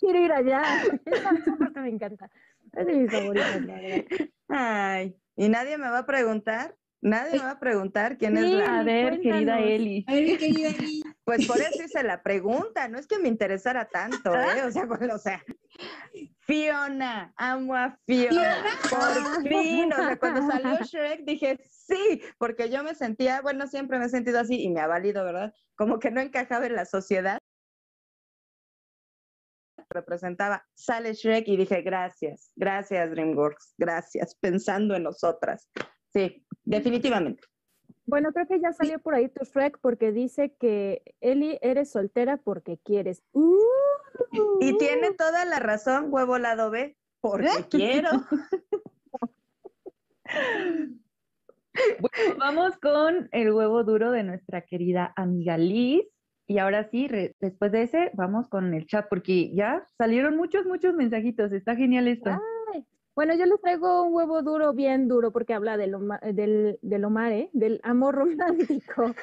[0.00, 0.62] quiero ir allá.
[1.04, 2.30] Esa, parte me encanta.
[2.72, 4.04] Es de mis favoritas, la.
[4.48, 6.76] Ay, ¿y nadie me va a preguntar?
[7.06, 8.80] ¿Nadie me va a preguntar quién es la...?
[8.80, 9.60] A ver, querida.
[9.60, 10.04] Eli.
[10.08, 11.02] A ver, mi querida Eli.
[11.22, 14.64] Pues por eso hice la pregunta, no es que me interesara tanto, ¿eh?
[14.64, 15.40] O sea, bueno, o sea,
[16.40, 18.56] Fiona, amo a Fiona,
[18.90, 24.00] por fin, o sea, cuando salió Shrek dije sí, porque yo me sentía, bueno, siempre
[24.00, 25.54] me he sentido así y me ha valido, ¿verdad?
[25.76, 27.38] Como que no encajaba en la sociedad.
[29.90, 35.70] Representaba, sale Shrek y dije gracias, gracias DreamWorks, gracias, pensando en nosotras.
[36.16, 37.42] Sí, definitivamente.
[38.06, 42.38] Bueno, creo que ya salió por ahí tu Shrek porque dice que Eli eres soltera
[42.38, 43.22] porque quieres.
[43.32, 43.58] Uh,
[44.60, 48.10] Y tiene toda la razón, huevo lado B, porque quiero.
[52.00, 56.06] Bueno, vamos con el huevo duro de nuestra querida amiga Liz.
[56.46, 60.64] Y ahora sí, re- después de ese, vamos con el chat, porque ya salieron muchos,
[60.64, 61.52] muchos mensajitos.
[61.52, 62.30] Está genial esto.
[62.72, 62.86] Ay,
[63.16, 65.96] Bueno, yo les traigo un huevo duro, bien duro, porque habla del,
[66.34, 67.48] del, del Omar, ¿eh?
[67.54, 69.14] del amor romántico.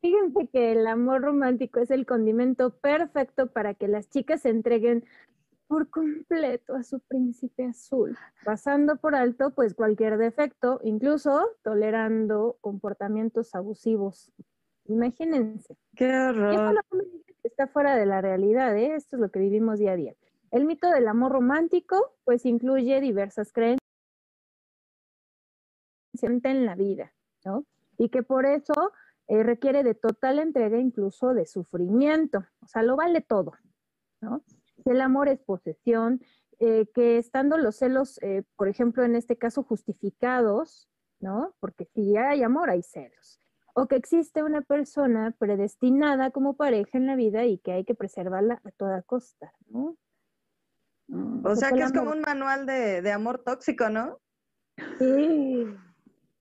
[0.00, 5.04] Fíjense que el amor romántico es el condimento perfecto para que las chicas se entreguen
[5.68, 13.54] por completo a su príncipe azul, pasando por alto pues cualquier defecto, incluso tolerando comportamientos
[13.54, 14.32] abusivos.
[14.86, 15.76] Imagínense.
[15.94, 16.82] Qué horror.
[17.44, 18.96] está fuera de la realidad, ¿eh?
[18.96, 20.14] Esto es lo que vivimos día a día.
[20.54, 23.80] El mito del amor romántico, pues incluye diversas creencias
[26.22, 27.12] en la vida,
[27.44, 27.66] ¿no?
[27.98, 28.92] Y que por eso
[29.26, 32.44] eh, requiere de total entrega, incluso de sufrimiento.
[32.60, 33.54] O sea, lo vale todo,
[34.20, 34.44] ¿no?
[34.84, 36.20] Que el amor es posesión,
[36.60, 40.88] eh, que estando los celos, eh, por ejemplo, en este caso, justificados,
[41.18, 41.56] ¿no?
[41.58, 43.40] Porque si hay amor, hay celos
[43.74, 47.96] o que existe una persona predestinada como pareja en la vida y que hay que
[47.96, 49.96] preservarla a toda costa, ¿no?
[51.08, 54.20] Mm, O sea que es como un manual de, de amor tóxico, ¿no?
[54.98, 55.66] Sí,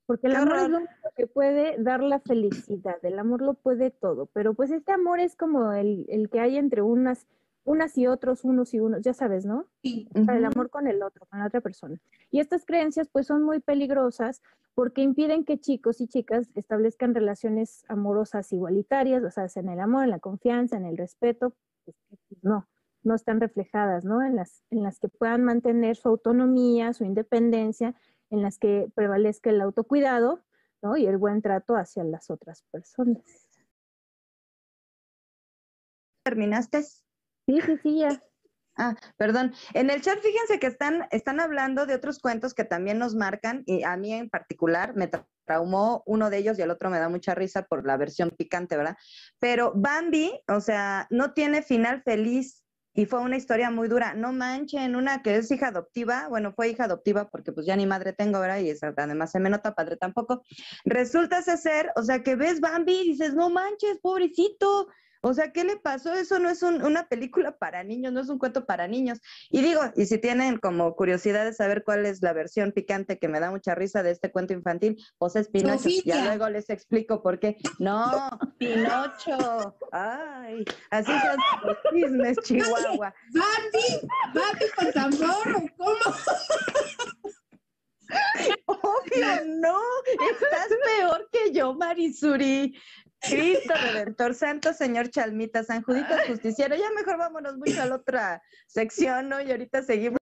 [0.05, 3.53] porque el Qué amor es lo único que puede dar la felicidad, el amor lo
[3.53, 7.28] puede todo, pero pues este amor es como el, el que hay entre unas,
[7.64, 9.68] unas y otros, unos y unos, ya sabes, ¿no?
[9.84, 10.07] Sí.
[10.16, 11.99] O sea, el amor con el otro, con la otra persona.
[12.32, 14.41] Y estas creencias pues son muy peligrosas
[14.74, 20.05] porque impiden que chicos y chicas establezcan relaciones amorosas igualitarias, o sea, en el amor,
[20.05, 21.55] en la confianza, en el respeto,
[21.86, 21.95] pues,
[22.41, 22.68] no,
[23.04, 24.24] no están reflejadas, ¿no?
[24.24, 27.95] En las, en las que puedan mantener su autonomía, su independencia,
[28.30, 30.43] en las que prevalezca el autocuidado,
[30.82, 30.97] ¿no?
[30.97, 33.24] Y el buen trato hacia las otras personas.
[36.24, 36.84] ¿Terminaste?
[36.84, 38.24] Sí, sí, sí, ya.
[38.76, 39.54] Ah, perdón.
[39.74, 43.64] En el chat, fíjense que están, están hablando de otros cuentos que también nos marcan
[43.68, 46.97] y a mí en particular me tra- traumó uno de ellos y el otro me
[46.97, 48.97] da mucha risa por la versión picante, ¿verdad?
[49.39, 52.62] Pero Bambi, o sea, no tiene final feliz
[52.93, 54.13] y fue una historia muy dura.
[54.13, 57.85] No manchen, una que es hija adoptiva, bueno, fue hija adoptiva porque pues ya ni
[57.85, 58.59] madre tengo, ¿verdad?
[58.59, 60.43] Y esa, además se me nota padre tampoco.
[60.85, 64.87] Resulta ser, o sea, que ves Bambi y dices, no manches, pobrecito.
[65.26, 66.13] O sea, ¿qué le pasó?
[66.13, 69.19] Eso no es un- una película para niños, no es un cuento para niños.
[69.49, 73.30] Y digo, y si tienen como curiosidad de saber cuál es la versión picante que
[73.30, 75.78] me da mucha risa de este cuento infantil, pues es Pinocho.
[75.84, 76.03] Sofía.
[76.05, 77.55] Ya luego les explico por qué.
[77.80, 79.78] No, Pinocho.
[79.93, 83.13] Ay, así son los chismes, Chihuahua.
[83.32, 86.15] Bambi, Bambi con tambor, ¿o ¿cómo?
[88.65, 89.80] Obvio, no.
[90.32, 92.76] Estás peor que yo, Marisuri.
[93.24, 96.76] Cristo Redentor, Santo Señor Chalmita, San Judito Justiciero.
[96.76, 99.41] Ya mejor vámonos mucho a la otra sección, ¿no?
[99.41, 100.17] Y ahorita seguimos.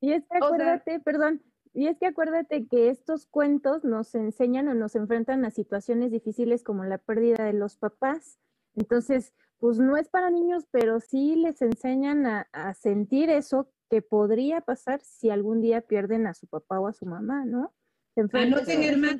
[0.00, 1.42] Y es que acuérdate, perdón,
[1.72, 6.62] y es que acuérdate que estos cuentos nos enseñan o nos enfrentan a situaciones difíciles
[6.62, 8.38] como la pérdida de los papás.
[8.74, 14.02] Entonces, pues no es para niños, pero sí les enseñan a, a sentir eso que
[14.02, 17.74] podría pasar si algún día pierden a su papá o a su mamá, ¿no?
[18.16, 19.16] A no tener más.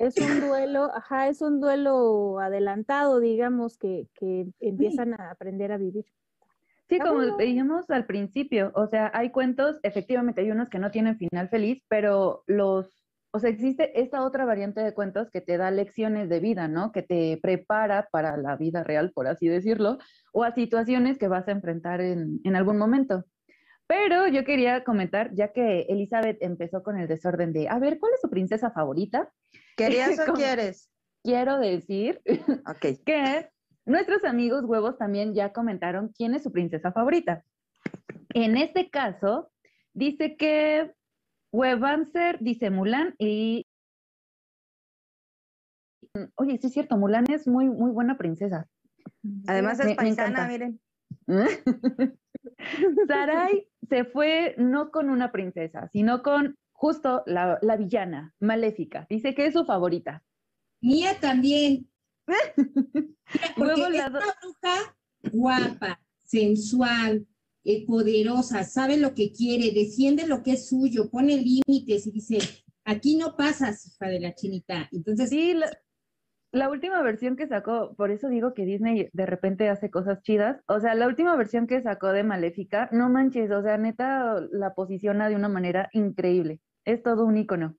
[0.00, 5.76] Es un duelo, ajá, es un duelo adelantado, digamos, que, que empiezan a aprender a
[5.76, 6.06] vivir.
[6.88, 11.18] Sí, como veíamos al principio, o sea, hay cuentos, efectivamente hay unos que no tienen
[11.18, 15.70] final feliz, pero los, o sea, existe esta otra variante de cuentos que te da
[15.70, 16.92] lecciones de vida, ¿no?
[16.92, 19.98] Que te prepara para la vida real, por así decirlo,
[20.32, 23.26] o a situaciones que vas a enfrentar en, en algún momento.
[23.86, 28.14] Pero yo quería comentar, ya que Elizabeth empezó con el desorden de, a ver, ¿cuál
[28.14, 29.30] es su princesa favorita?
[29.76, 30.90] ¿Querías o quieres?
[31.22, 32.20] Quiero decir
[33.04, 33.50] que
[33.84, 37.44] nuestros amigos huevos también ya comentaron quién es su princesa favorita.
[38.30, 39.50] En este caso,
[39.92, 40.92] dice que
[41.52, 43.66] Webanser dice Mulan y...
[46.36, 48.68] Oye, sí es cierto, Mulan es muy, muy buena princesa.
[49.46, 50.80] Además es paisana, miren.
[53.08, 59.06] Sarai se fue no con una princesa, sino con justo la, la villana, maléfica.
[59.10, 60.24] Dice que es su favorita.
[60.80, 61.90] Mía también.
[63.56, 64.96] Porque es una bruja
[65.30, 67.26] guapa, sensual,
[67.64, 72.38] eh, poderosa, sabe lo que quiere, defiende lo que es suyo, pone límites y dice,
[72.84, 74.88] aquí no pasas, hija de la chinita.
[74.90, 75.70] Entonces, sí, la,
[76.52, 80.62] la, última versión que sacó, por eso digo que Disney de repente hace cosas chidas,
[80.66, 84.72] o sea, la última versión que sacó de Maléfica, no manches, o sea, neta la
[84.72, 87.76] posiciona de una manera increíble, es todo un icono.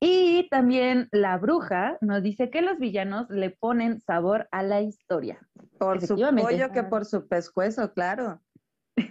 [0.00, 5.40] Y también la bruja nos dice que los villanos le ponen sabor a la historia.
[5.78, 8.40] Por su pollo que por su pescuezo, claro.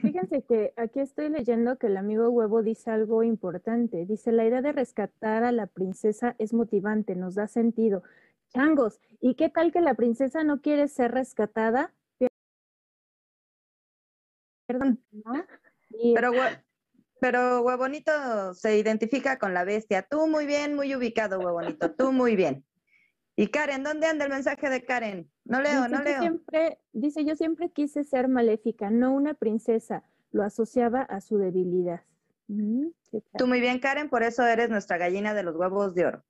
[0.02, 4.06] Fíjense que aquí estoy leyendo que el amigo huevo dice algo importante.
[4.06, 8.04] Dice, la idea de rescatar a la princesa es motivante, nos da sentido.
[8.50, 11.94] Changos, ¿y qué tal que la princesa no quiere ser rescatada?
[14.68, 15.46] Perdón, ¿no?
[16.16, 16.32] Pero,
[17.20, 20.04] pero Huevonito se identifica con la bestia.
[20.04, 21.94] Tú muy bien, muy ubicado, Huevonito.
[21.94, 22.66] Tú muy bien.
[23.36, 25.30] Y Karen, ¿dónde anda el mensaje de Karen?
[25.44, 26.20] No leo, dice, no leo.
[26.22, 30.04] Siempre, dice, yo siempre quise ser maléfica, no una princesa.
[30.32, 32.02] Lo asociaba a su debilidad.
[32.48, 32.88] Mm,
[33.38, 36.24] Tú muy bien, Karen, por eso eres nuestra gallina de los huevos de oro.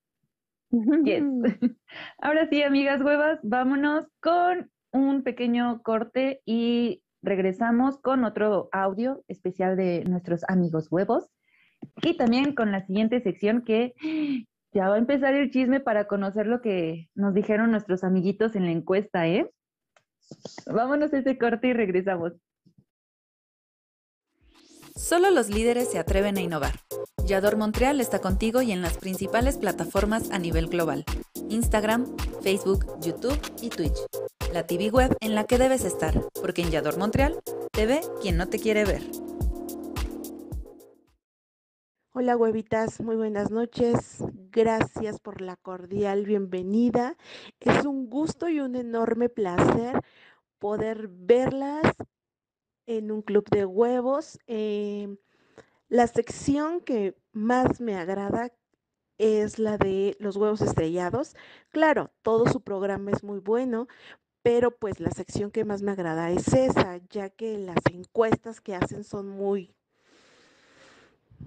[0.72, 1.24] Yes.
[2.18, 9.76] Ahora sí, amigas huevas, vámonos con un pequeño corte y regresamos con otro audio especial
[9.76, 11.28] de nuestros amigos huevos
[12.02, 13.94] y también con la siguiente sección que
[14.74, 18.66] ya va a empezar el chisme para conocer lo que nos dijeron nuestros amiguitos en
[18.66, 19.50] la encuesta, ¿eh?
[20.66, 22.34] Vámonos a ese corte y regresamos.
[24.98, 26.80] Solo los líderes se atreven a innovar.
[27.26, 31.04] Yador Montreal está contigo y en las principales plataformas a nivel global.
[31.50, 32.06] Instagram,
[32.42, 33.98] Facebook, YouTube y Twitch.
[34.54, 37.38] La TV web en la que debes estar, porque en Yador Montreal
[37.72, 39.04] te ve quien no te quiere ver.
[42.14, 44.24] Hola huevitas, muy buenas noches.
[44.50, 47.18] Gracias por la cordial bienvenida.
[47.60, 50.00] Es un gusto y un enorme placer
[50.58, 51.84] poder verlas
[52.88, 54.40] en un club de huevos.
[54.48, 55.18] Eh,
[55.90, 58.52] la sección que más me agrada
[59.18, 61.36] es la de los huevos estrellados.
[61.70, 63.88] Claro, todo su programa es muy bueno,
[64.42, 68.76] pero pues la sección que más me agrada es esa, ya que las encuestas que
[68.76, 69.76] hacen son muy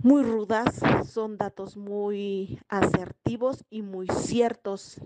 [0.02, 0.80] muy rudas,
[1.10, 5.00] son datos muy asertivos y muy ciertos.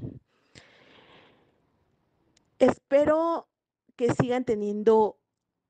[2.59, 3.49] Espero
[3.97, 5.19] que sigan teniendo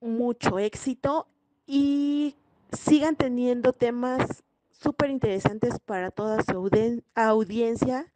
[0.02, 1.28] mucho éxito
[1.66, 2.36] y
[2.72, 6.68] sigan teniendo temas súper interesantes para toda su
[7.14, 8.12] audiencia.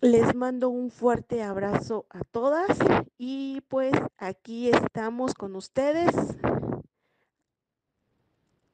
[0.00, 2.78] Les mando un fuerte abrazo a todas
[3.18, 6.14] y pues aquí estamos con ustedes.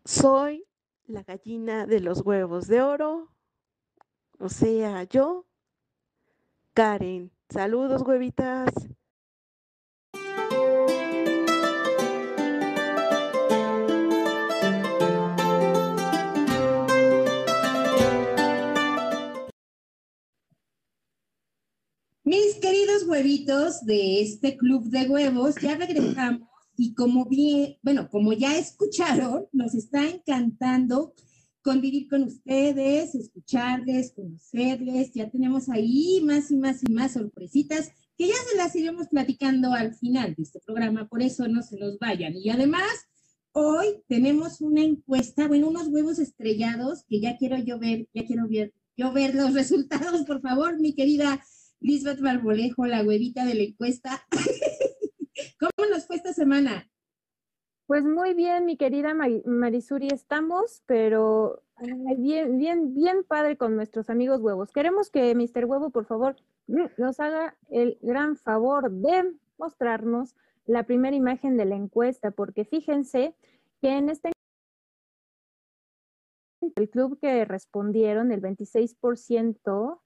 [0.05, 0.67] Soy
[1.07, 3.31] la gallina de los huevos de oro,
[4.39, 5.47] o sea, yo,
[6.75, 7.31] Karen.
[7.49, 8.73] Saludos, huevitas.
[22.35, 28.33] Mis queridos huevitos de este club de huevos, ya regresamos y como bien, bueno, como
[28.33, 31.15] ya escucharon, nos está encantando
[31.63, 35.13] convivir con ustedes, escucharles, conocerles.
[35.15, 39.73] Ya tenemos ahí más y más y más sorpresitas que ya se las iremos platicando
[39.73, 42.35] al final de este programa, por eso no se nos vayan.
[42.35, 43.07] Y además,
[43.53, 48.49] hoy tenemos una encuesta, bueno, unos huevos estrellados que ya quiero yo ver, ya quiero
[48.49, 51.41] ver, yo ver los resultados, por favor, mi querida
[51.85, 54.27] Lisbeth Barbolejo, la huevita de la encuesta.
[55.61, 56.91] ¿Cómo nos fue esta semana?
[57.87, 59.15] Pues muy bien, mi querida
[59.45, 61.63] Marisuri, estamos, pero
[62.17, 64.73] bien, bien, bien padre con nuestros amigos huevos.
[64.73, 65.67] Queremos que Mr.
[65.67, 71.77] Huevo, por favor, nos haga el gran favor de mostrarnos la primera imagen de la
[71.77, 73.37] encuesta, porque fíjense
[73.83, 74.33] que en este
[76.77, 80.05] el club que respondieron, el 26% eh,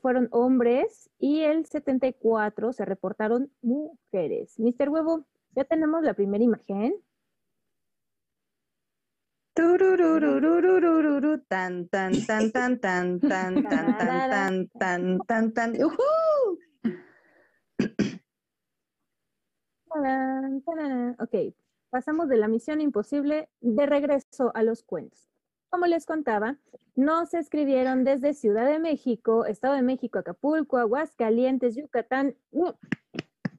[0.00, 4.58] fueron hombres y el 74% se reportaron mujeres.
[4.58, 4.88] Mr.
[4.88, 6.94] Huevo, ya tenemos la primera imagen.
[12.26, 15.74] Tan, tan, tan, tan, tan, tan, tan, tan, tan, tan, tan.
[21.18, 21.54] Ok,
[21.90, 25.28] pasamos de la misión imposible de regreso a los cuentos.
[25.70, 26.56] Como les contaba,
[26.96, 32.34] nos escribieron desde Ciudad de México, Estado de México, Acapulco, Aguascalientes, Yucatán,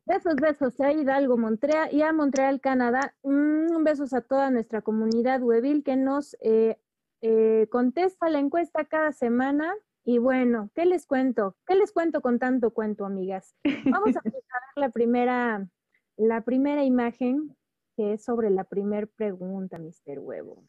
[0.10, 3.14] Besos, besos a Hidalgo, Montreal y a Montreal, Canadá.
[3.22, 6.80] Un besos a toda nuestra comunidad webil que nos eh,
[7.22, 9.72] eh, contesta la encuesta cada semana.
[10.03, 11.55] Y bueno, ¿qué les cuento?
[11.68, 13.55] ¿Qué les cuento con tanto cuento, amigas?
[13.86, 14.34] Vamos a ver
[14.76, 15.70] la primera,
[16.18, 17.55] la primera imagen,
[17.95, 20.18] que es sobre la primera pregunta, Mr.
[20.18, 20.64] Huevo.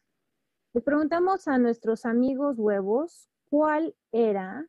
[0.73, 4.65] Le preguntamos a nuestros amigos huevos cuál era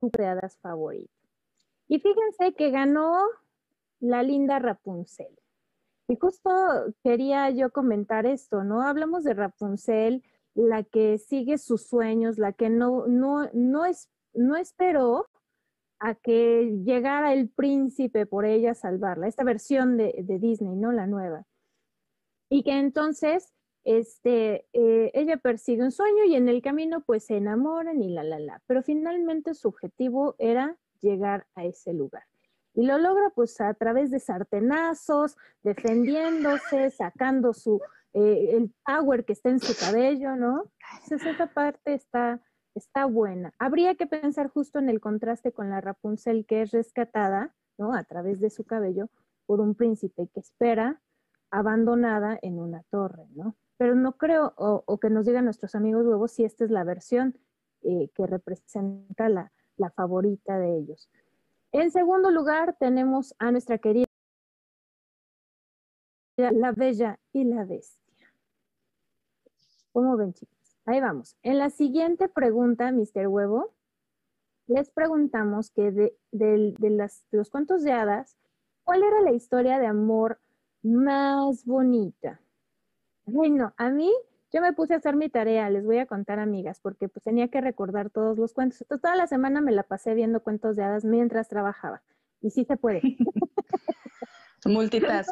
[0.00, 1.12] su creadas favorita.
[1.88, 3.20] Y fíjense que ganó
[4.00, 5.38] la linda Rapunzel.
[6.08, 6.50] Y justo
[7.02, 8.82] quería yo comentar esto, ¿no?
[8.82, 10.24] Hablamos de Rapunzel,
[10.54, 15.26] la que sigue sus sueños, la que no, no, no, es, no esperó
[16.00, 20.92] a que llegara el príncipe por ella a salvarla, esta versión de, Disney, ¿no?
[20.92, 21.46] La nueva.
[22.50, 27.36] Y que entonces este, eh, ella persigue un sueño y en el camino pues se
[27.36, 28.62] enamoran y la, la, la.
[28.66, 32.24] Pero finalmente su objetivo era llegar a ese lugar.
[32.74, 37.80] Y lo logra pues a través de sartenazos, defendiéndose, sacando su,
[38.12, 40.70] eh, el power que está en su cabello, ¿no?
[41.02, 42.40] Entonces esa parte está,
[42.74, 43.54] está buena.
[43.58, 47.94] Habría que pensar justo en el contraste con la Rapunzel que es rescatada, ¿no?
[47.94, 49.08] A través de su cabello
[49.46, 51.00] por un príncipe que espera
[51.50, 53.56] abandonada en una torre, ¿no?
[53.76, 57.38] Pero no creo, o, que nos digan nuestros amigos huevos, si esta es la versión
[57.82, 61.08] eh, que representa la, la favorita de ellos.
[61.72, 64.06] En segundo lugar, tenemos a nuestra querida
[66.36, 68.32] La Bella y la Bestia.
[69.92, 70.76] ¿Cómo ven, chicos?
[70.84, 71.36] Ahí vamos.
[71.42, 73.28] En la siguiente pregunta, Mr.
[73.28, 73.72] Huevo,
[74.66, 78.36] les preguntamos que de, de los cuentos de hadas,
[78.84, 80.38] ¿cuál era la historia de amor
[80.82, 82.40] más bonita?
[83.24, 84.12] Bueno, a mí
[84.52, 87.48] yo me puse a hacer mi tarea, les voy a contar, amigas, porque pues tenía
[87.48, 88.80] que recordar todos los cuentos.
[88.80, 92.02] Entonces, toda la semana me la pasé viendo cuentos de hadas mientras trabajaba.
[92.40, 93.00] Y sí se puede.
[94.64, 95.30] Multitask.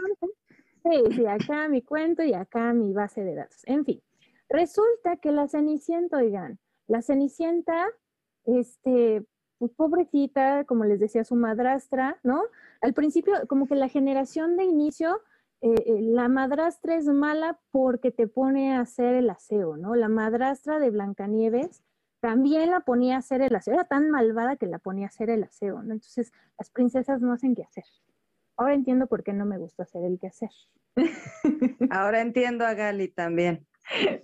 [0.84, 3.62] sí, sí, acá mi cuento y acá mi base de datos.
[3.64, 4.01] En fin,
[4.49, 7.88] resulta que la Cenicienta, oigan, la Cenicienta,
[8.44, 9.26] este,
[9.59, 12.42] pues pobrecita, como les decía, su madrastra, ¿no?
[12.80, 15.20] Al principio, como que la generación de inicio
[15.61, 19.96] eh, eh, la madrastra es mala porque te pone a hacer el aseo, ¿no?
[19.96, 21.82] La madrastra de Blancanieves
[22.20, 25.30] también la ponía a hacer el aseo, era tan malvada que la ponía a hacer
[25.30, 25.94] el aseo, ¿no?
[25.94, 27.84] Entonces, las princesas no hacen qué hacer.
[28.56, 30.50] Ahora entiendo por qué no me gusta hacer el qué hacer.
[31.90, 33.66] Ahora entiendo a Gali también.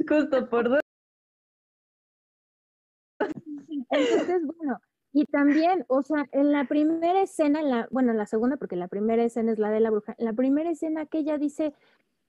[0.08, 0.80] Justo por dos.
[3.90, 4.80] Entonces, bueno,
[5.16, 9.22] y también, o sea, en la primera escena, bueno, en la segunda, porque la primera
[9.22, 11.72] escena es la de la bruja, la primera escena que ella dice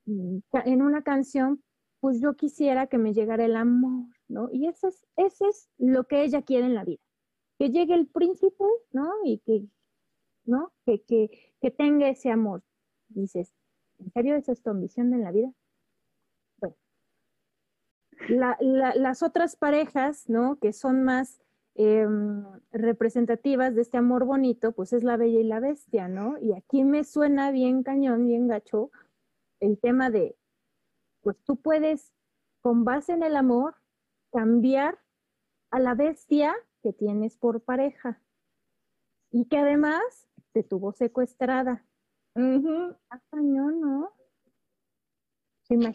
[0.05, 1.63] mm, en una canción,
[1.99, 4.49] pues yo quisiera que me llegara el amor, ¿no?
[4.51, 7.01] Y eso es, eso es lo que ella quiere en la vida,
[7.57, 9.11] que llegue el príncipe, ¿no?
[9.23, 9.65] Y que,
[10.45, 10.71] ¿no?
[10.85, 12.61] Que, que, que tenga ese amor.
[13.07, 13.51] Dices,
[13.97, 15.51] ¿en serio esa es tu ambición en la vida?
[16.57, 16.75] Bueno,
[18.29, 20.59] las otras parejas, ¿no?
[20.59, 21.41] Que son más
[21.77, 26.37] Em, representativas de este amor bonito, pues es la bella y la bestia, ¿no?
[26.39, 28.91] Y aquí me suena bien cañón, bien gacho,
[29.59, 30.37] el tema de,
[31.21, 32.13] pues tú puedes,
[32.61, 33.75] con base en el amor,
[34.31, 34.99] cambiar
[35.69, 38.21] a la bestia que tienes por pareja
[39.31, 41.85] y que además te tuvo secuestrada.
[43.31, 44.13] cañón, ¿no?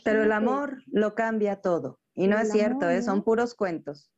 [0.04, 2.00] Pero el amor lo cambia todo.
[2.14, 3.02] Y no El es cierto, amor, ¿eh?
[3.02, 4.12] son puros cuentos.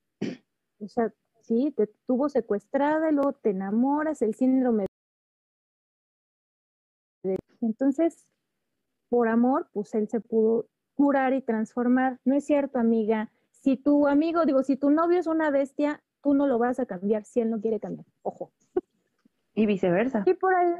[0.80, 4.86] O sea, sí, te tuvo secuestrada y luego te enamoras, el síndrome
[7.22, 7.36] de...
[7.60, 8.26] Entonces,
[9.08, 12.18] por amor, pues él se pudo curar y transformar.
[12.24, 13.30] No es cierto, amiga.
[13.50, 16.86] Si tu amigo, digo, si tu novio es una bestia, tú no lo vas a
[16.86, 18.06] cambiar si él no quiere cambiar.
[18.22, 18.52] Ojo.
[19.54, 20.22] Y viceversa.
[20.26, 20.74] Y por ahí,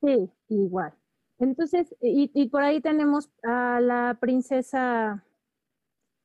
[0.00, 0.94] sí, igual.
[1.38, 5.22] Entonces, y, y por ahí tenemos a la princesa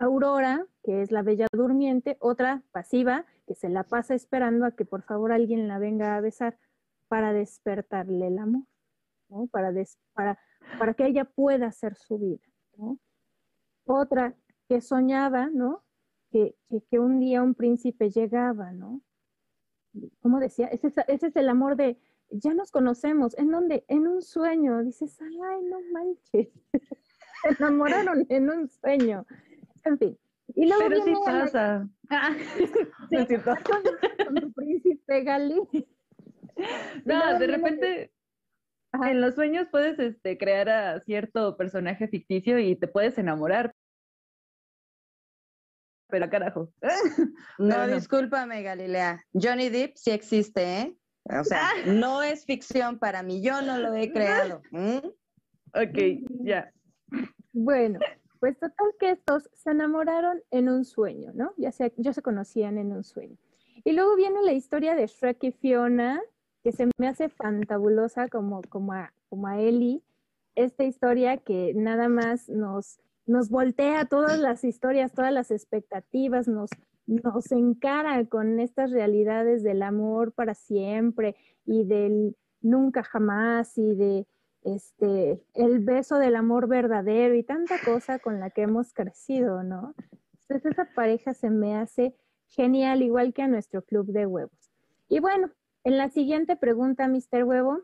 [0.01, 4.83] Aurora, que es la bella durmiente, otra pasiva, que se la pasa esperando a que
[4.83, 6.57] por favor alguien la venga a besar
[7.07, 8.63] para despertarle el amor,
[9.29, 9.47] ¿no?
[9.47, 9.71] Para,
[10.95, 12.41] que ella pueda hacer su vida.
[13.85, 14.35] Otra
[14.67, 15.83] que soñaba, ¿no?
[16.31, 16.55] Que,
[16.89, 19.01] que, un día un príncipe llegaba, ¿no?
[20.21, 20.67] ¿Cómo decía?
[20.67, 21.99] Ese es, el amor de,
[22.31, 23.85] ya nos conocemos, ¿en dónde?
[23.87, 24.81] En un sueño.
[24.83, 26.49] Dices, ay, no manches.
[27.43, 29.27] Se enamoraron en un sueño.
[29.83, 30.17] En fin.
[30.55, 31.89] Y luego Pero sí viene la- pasa.
[32.09, 32.65] Ah, Sí,
[33.11, 33.53] es cierto.
[33.65, 35.55] con, con tu príncipe Gali.
[37.05, 38.11] No, de repente
[38.91, 39.11] Ajá.
[39.11, 43.73] en los sueños puedes este, crear a cierto personaje ficticio y te puedes enamorar.
[46.09, 46.73] Pero carajo.
[47.57, 47.95] No, Pero no.
[47.95, 49.23] discúlpame, Galilea.
[49.33, 50.97] Johnny Depp sí existe, ¿eh?
[51.39, 54.61] O sea, no es ficción para mí, yo no lo he creado.
[54.71, 54.97] ¿m?
[55.73, 56.69] Ok, ya.
[57.53, 57.99] Bueno,
[58.41, 61.53] pues total que estos se enamoraron en un sueño, ¿no?
[61.57, 63.37] Ya se, ya se conocían en un sueño.
[63.83, 66.19] Y luego viene la historia de Shrek y Fiona,
[66.63, 70.01] que se me hace fantabulosa como, como, a, como a Ellie.
[70.55, 76.71] Esta historia que nada más nos, nos voltea todas las historias, todas las expectativas, nos,
[77.05, 84.25] nos encara con estas realidades del amor para siempre y del nunca jamás y de
[84.63, 89.93] este el beso del amor verdadero y tanta cosa con la que hemos crecido, ¿no?
[90.41, 92.15] Entonces esa pareja se me hace
[92.47, 94.71] genial, igual que a nuestro club de huevos.
[95.07, 95.49] Y bueno,
[95.83, 97.43] en la siguiente pregunta, Mr.
[97.43, 97.79] Huevo.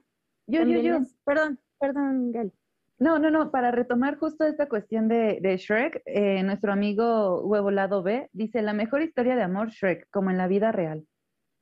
[0.48, 0.96] Yo, yo, yo.
[0.98, 2.52] es- perdón, perdón, Gali.
[3.00, 7.70] No, no, no, para retomar justo esta cuestión de, de Shrek, eh, nuestro amigo Huevo
[7.70, 11.06] Lado B dice, la mejor historia de amor Shrek, como en la vida real.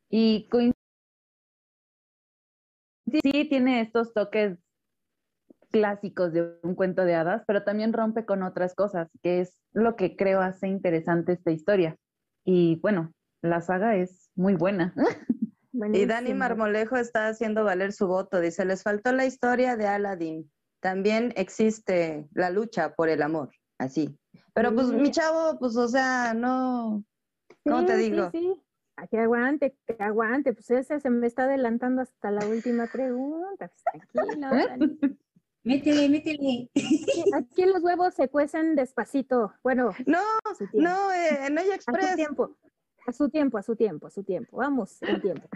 [0.10, 0.72] Y coin-
[3.12, 4.58] sí, sí tiene estos toques
[5.76, 9.98] clásicos de un cuento de hadas, pero también rompe con otras cosas, que es lo
[9.98, 11.98] que creo hace interesante esta historia.
[12.46, 13.12] Y bueno,
[13.42, 14.94] la saga es muy buena.
[15.74, 16.40] Y Dani Buenísimo.
[16.40, 18.40] Marmolejo está haciendo valer su voto.
[18.40, 20.50] Dice, les faltó la historia de Aladdin.
[20.80, 23.50] También existe la lucha por el amor.
[23.78, 24.18] Así.
[24.54, 24.96] Pero pues Sí.
[24.96, 27.04] mi chavo, pues o sea, no.
[27.66, 28.30] ¿Cómo Sí, te digo?
[28.32, 28.64] Sí,
[29.12, 30.54] que aguante, que aguante.
[30.54, 33.68] Pues ese se me está adelantando hasta la última pregunta.
[33.68, 34.48] Pues, tranquilo,
[34.80, 35.20] Dani.
[35.66, 36.70] Métele, métele.
[36.76, 39.52] Aquí- Aquí los huevos se cuecen despacito.
[39.64, 40.20] Bueno, No,
[40.74, 42.16] no, eh, en ella A su Express.
[42.16, 42.56] tiempo,
[43.08, 44.58] a su tiempo, a su tiempo, a su tiempo.
[44.58, 45.48] Vamos, en tiempo.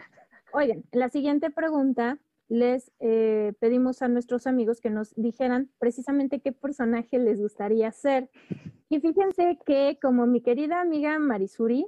[0.52, 6.42] Oigan, en la siguiente pregunta les eh, pedimos a nuestros amigos que nos dijeran precisamente
[6.42, 8.32] qué personaje les gustaría ser.
[8.90, 11.86] Y fíjense que como mi querida amiga Marisuri,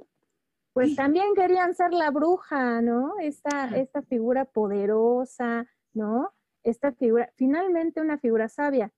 [0.72, 3.14] pues también querían ser la bruja, ¿no?
[3.20, 6.32] Esta, esta figura poderosa, ¿no?
[6.62, 8.92] Esta figura, finalmente una figura sabia.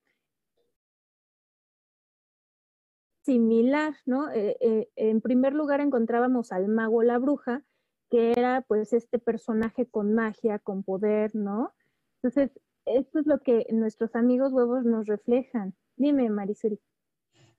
[3.23, 4.31] Similar, ¿no?
[4.31, 7.65] Eh, eh, en primer lugar encontrábamos al mago la bruja,
[8.11, 11.75] que era pues este personaje con magia, con poder, ¿no?
[12.23, 12.51] Entonces,
[12.85, 15.75] esto es lo que nuestros amigos huevos nos reflejan.
[15.97, 16.79] Dime, Marisuri.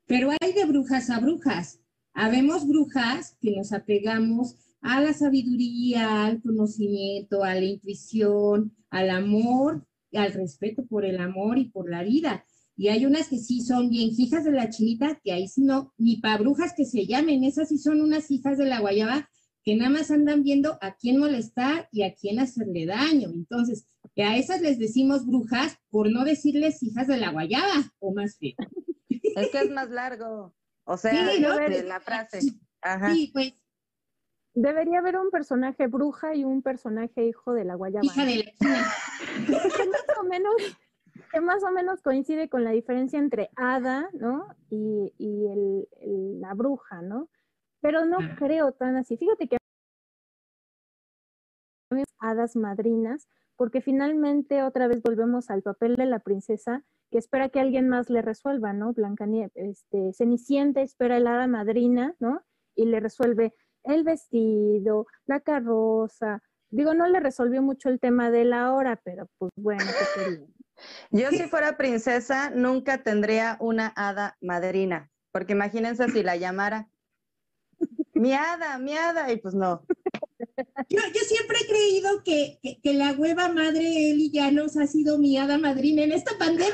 [0.06, 1.80] Pero hay de brujas a brujas.
[2.14, 9.86] Habemos brujas que nos apegamos a la sabiduría, al conocimiento, a la intuición, al amor,
[10.16, 12.46] al respeto por el amor y por la vida.
[12.78, 15.94] Y hay unas que sí son bien hijas de la chinita, que ahí sí no,
[15.98, 19.30] ni pa' brujas que se llamen, esas sí son unas hijas de la guayaba
[19.66, 23.30] que nada más andan viendo a quién molestar y a quién hacerle daño.
[23.34, 28.14] Entonces, que a esas les decimos brujas por no decirles hijas de la guayaba o
[28.14, 28.54] más feo.
[29.10, 30.54] Es que es más largo.
[30.84, 31.56] O sea, Sí, ¿no?
[31.58, 32.40] de la frase.
[32.82, 33.12] Ajá.
[33.14, 33.54] Sí, pues,
[34.56, 38.06] Debería haber un personaje bruja y un personaje hijo de la guayaba.
[38.06, 38.44] hija de la
[39.76, 40.54] que más o menos
[41.32, 44.48] que más o menos coincide con la diferencia entre hada, ¿no?
[44.70, 47.30] Y, y el- el- la bruja, ¿no?
[47.82, 48.36] Pero no Ah.
[48.38, 49.18] creo tan así.
[49.18, 49.58] Fíjate que
[52.20, 57.60] hadas madrinas, porque finalmente otra vez volvemos al papel de la princesa que espera que
[57.60, 58.94] alguien más le resuelva, ¿no?
[58.94, 62.42] Blancanieves, este, Cenicienta espera el hada madrina, ¿no?
[62.76, 63.54] Y le resuelve
[63.86, 66.42] el vestido, la carroza.
[66.70, 70.48] Digo, no le resolvió mucho el tema de la hora, pero pues bueno, ¿qué quería?
[71.12, 76.90] Yo si fuera princesa nunca tendría una hada madrina, porque imagínense si la llamara
[78.14, 79.86] mi hada, mi hada, y pues no.
[80.90, 85.18] Yo, yo siempre he creído que, que, que la hueva madre Eli Llanos ha sido
[85.18, 86.74] mi hada madrina en esta pandemia.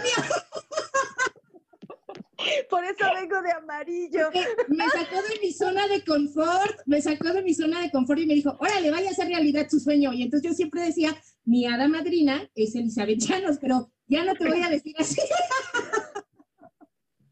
[2.69, 4.29] Por eso vengo de amarillo.
[4.67, 8.27] Me sacó de mi zona de confort, me sacó de mi zona de confort y
[8.27, 10.13] me dijo, órale, vaya a hacer realidad su sueño.
[10.13, 14.47] Y entonces yo siempre decía, mi hada madrina es Elizabeth Llanos, pero ya no te
[14.47, 15.21] voy a decir así.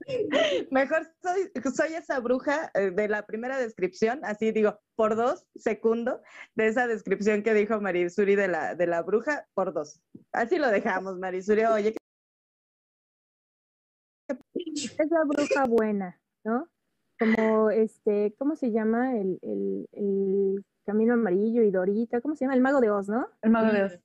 [0.72, 6.22] Mejor soy, soy esa bruja eh, de la primera descripción, así digo, por dos, segundo,
[6.56, 10.02] de esa descripción que dijo Marisuri de la, de la bruja, por dos.
[10.32, 11.66] Así lo dejamos, Marisuri.
[11.66, 11.94] Oye,
[14.76, 16.68] Es la bruja buena, ¿no?
[17.20, 19.18] Como este, ¿cómo se llama?
[19.18, 22.56] El, el, el Camino Amarillo y Dorita, ¿cómo se llama?
[22.56, 23.28] El Mago de Oz, ¿no?
[23.42, 24.00] El mago de Oz.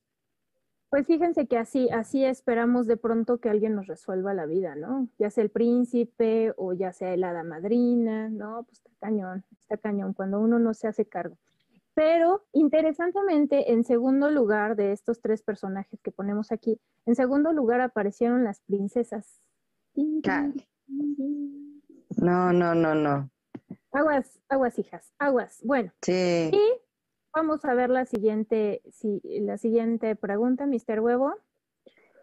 [0.90, 5.08] Pues fíjense que así, así esperamos de pronto que alguien nos resuelva la vida, ¿no?
[5.18, 8.62] Ya sea el príncipe o ya sea el hada madrina, ¿no?
[8.62, 11.36] Pues está cañón, está cañón cuando uno no se hace cargo.
[11.94, 17.80] Pero interesantemente, en segundo lugar de estos tres personajes que ponemos aquí, en segundo lugar
[17.80, 19.40] aparecieron las princesas.
[22.16, 23.30] No, no, no, no.
[23.92, 25.60] Aguas, aguas, hijas, aguas.
[25.64, 26.50] Bueno, Sí.
[26.52, 26.60] y
[27.32, 31.00] vamos a ver la siguiente, si- la siguiente pregunta, Mr.
[31.00, 31.34] Huevo.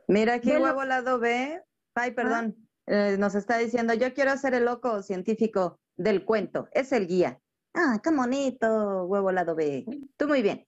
[0.08, 1.62] Mira aquí, lo- huevo lado B.
[1.96, 2.56] Ay, perdón.
[2.88, 6.68] eh, nos está diciendo, yo quiero ser el loco científico del cuento.
[6.74, 7.40] Es el guía.
[7.74, 9.86] Ah, qué bonito, huevo lado B.
[10.18, 10.66] Tú muy bien.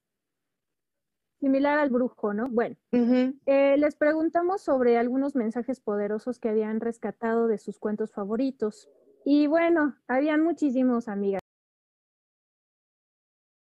[1.43, 2.47] Similar al brujo, ¿no?
[2.47, 8.87] Bueno, eh, les preguntamos sobre algunos mensajes poderosos que habían rescatado de sus cuentos favoritos.
[9.25, 11.41] Y bueno, habían muchísimos, amigas.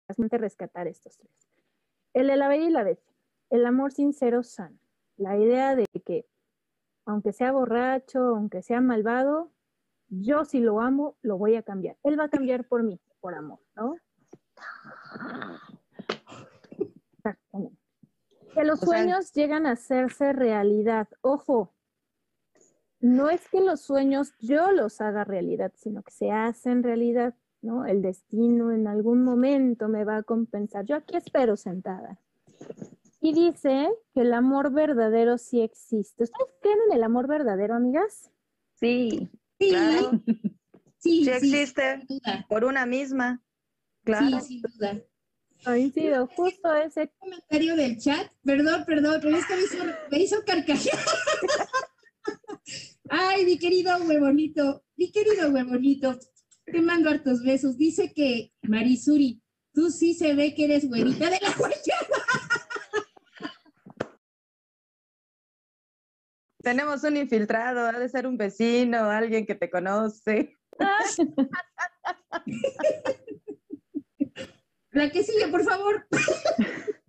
[0.08, 1.34] Bastante rescatar estos tres.
[2.14, 3.14] El de la bella y la bestia.
[3.50, 4.80] El amor sincero sana.
[5.18, 6.26] La idea de que,
[7.06, 9.52] aunque sea borracho, aunque sea malvado,
[10.08, 11.98] yo si lo amo, lo voy a cambiar.
[12.04, 13.98] Él va a cambiar por mí, por amor, ¿no?
[17.30, 17.78] Exactamente.
[18.54, 21.08] Que los O sea- sueños llegan a hacerse realidad.
[21.22, 21.74] Ojo,
[23.00, 27.86] no es que los sueños yo los haga realidad, sino que se hacen realidad, ¿no?
[27.86, 30.86] El destino en algún momento me va a compensar.
[30.86, 32.20] Yo aquí espero sentada.
[33.20, 36.24] Y dice que el amor verdadero sí existe.
[36.24, 38.32] ¿Ustedes creen en el amor verdadero, amigas?
[38.76, 39.30] Sí.
[39.60, 40.12] Sí, Claro.
[40.28, 40.56] sí,
[40.98, 42.06] Sí sí, existe.
[42.48, 43.42] Por una misma.
[44.04, 44.40] Claro.
[44.40, 45.02] Sí, sin duda.
[45.64, 48.32] Coincido, justo ese comentario del chat.
[48.44, 49.78] Perdón, perdón, pero es que me hizo,
[50.12, 51.00] me hizo carcajear.
[53.10, 56.18] Ay, mi querido huevonito, mi querido huevonito,
[56.66, 57.78] te mando hartos besos.
[57.78, 59.42] Dice que Marisuri,
[59.74, 61.76] tú sí se ve que eres güerita de la guayaba.
[66.62, 70.58] Tenemos un infiltrado, ha de ser un vecino, alguien que te conoce.
[74.96, 76.06] La que sigue, por favor.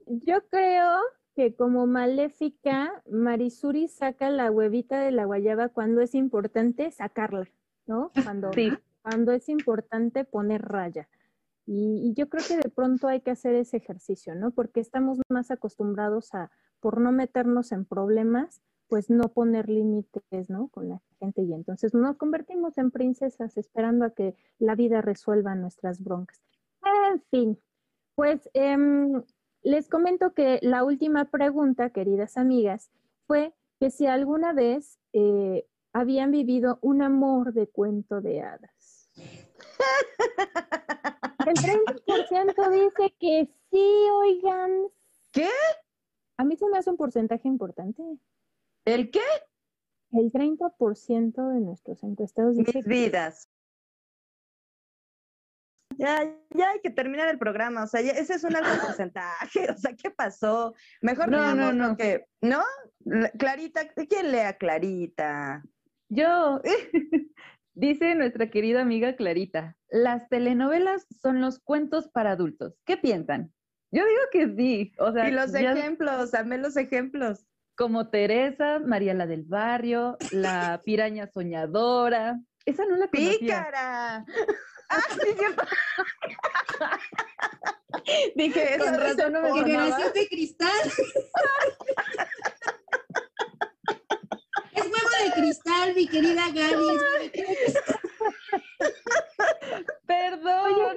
[0.07, 0.99] Yo creo
[1.35, 7.49] que como maléfica, Marisuri saca la huevita de la guayaba cuando es importante sacarla,
[7.87, 8.11] ¿no?
[8.25, 8.73] Cuando, Sí.
[9.03, 11.09] cuando es importante poner raya.
[11.65, 14.51] Y, y yo creo que de pronto hay que hacer ese ejercicio, ¿no?
[14.51, 20.69] Porque estamos más acostumbrados a, por no meternos en problemas, pues no poner límites, ¿no?
[20.69, 25.55] Con la gente y entonces nos convertimos en princesas esperando a que la vida resuelva
[25.55, 26.41] nuestras broncas.
[27.13, 27.59] En fin,
[28.17, 29.23] pues em,
[29.63, 32.91] les comento que la última pregunta, queridas amigas,
[33.27, 39.11] fue que si alguna vez eh, habían vivido un amor de cuento de hadas.
[41.47, 44.89] El 30% dice que sí, oigan.
[45.33, 45.49] ¿Qué?
[46.39, 48.03] A mí se me hace un porcentaje importante.
[48.85, 49.21] ¿El qué?
[50.13, 53.49] El 30% de nuestros encuestados dice Mis que vidas.
[55.99, 58.69] Ya, ya hay que terminar el programa, o sea, ya- ese es un alto
[58.99, 60.75] porcentaje, o sea, ¿qué pasó?
[61.01, 61.97] Mejor No, no, no.
[61.97, 62.63] que, ¿no?
[63.05, 65.63] La- Clarita, ¿quién lea Clarita?
[66.09, 66.61] Yo,
[67.75, 72.75] dice nuestra querida amiga Clarita, las telenovelas son los cuentos para adultos.
[72.85, 73.53] ¿Qué piensan?
[73.93, 74.93] Yo digo que sí.
[74.99, 77.47] O sea, Y los ya- ejemplos, amé los ejemplos.
[77.77, 82.41] como Teresa, María la del barrio, la piraña soñadora.
[82.65, 83.39] Esa no la conocía.
[83.39, 84.25] ¡Pícara!
[84.89, 85.65] ¡Ah, sí, cierto!
[88.37, 89.53] Dije, Con razón no me.
[89.53, 90.71] Generación de cristal.
[94.73, 96.61] es huevo de cristal, mi querida Gaby.
[96.63, 98.01] es huevo de cristal.
[100.07, 100.97] Perdón.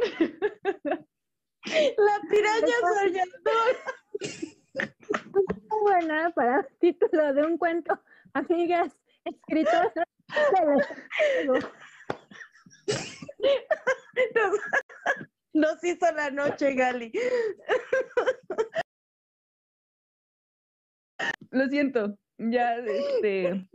[1.97, 3.83] La piraña soñadora.
[5.69, 7.99] muy buena para título título de un cuento,
[8.33, 8.93] amigas,
[9.25, 9.91] escritoras.
[14.35, 14.59] Nos,
[15.53, 17.11] nos hizo la noche, Gali.
[21.51, 23.67] Lo siento, ya este,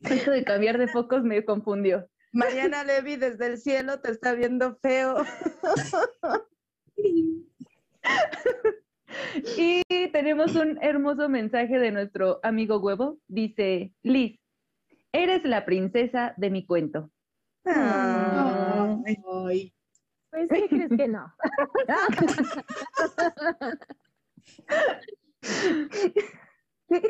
[0.00, 2.08] esto de cambiar de focos me confundió.
[2.32, 5.16] Mariana Levy desde el cielo te está viendo feo.
[9.56, 9.82] Y
[10.12, 13.18] tenemos un hermoso mensaje de nuestro amigo huevo.
[13.28, 14.38] Dice, Liz,
[15.12, 17.10] eres la princesa de mi cuento.
[19.06, 19.72] Ay.
[20.30, 21.32] Pues, ¿qué crees que no?
[26.88, 27.00] Yo,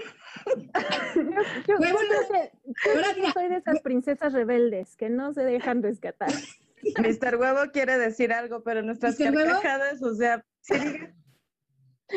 [1.67, 6.31] yo que- yo que mira, soy de esas princesas rebeldes que no se dejan rescatar.
[6.99, 7.37] Mr.
[7.37, 9.35] Huevo quiere decir algo, pero nuestras ¿Mr.
[9.35, 9.51] Huevo?
[9.51, 10.75] carcajadas, o sea, sí.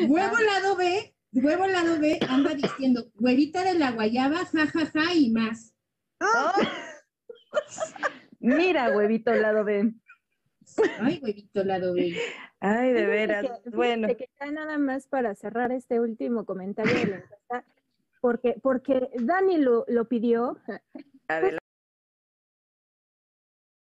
[0.08, 5.74] Huevo lado B, huevo lado B anda diciendo, huevita de la guayaba, jajaja y más.
[8.40, 9.92] Mira, huevito lado B.
[10.98, 12.16] Ay, huevito lado B.
[12.60, 13.46] Ay, de veras.
[13.62, 17.64] que- bueno, que ya nada más para cerrar este último comentario de la encuesta,
[18.20, 20.58] porque, porque Dani lo, lo pidió,
[21.28, 21.58] adelante.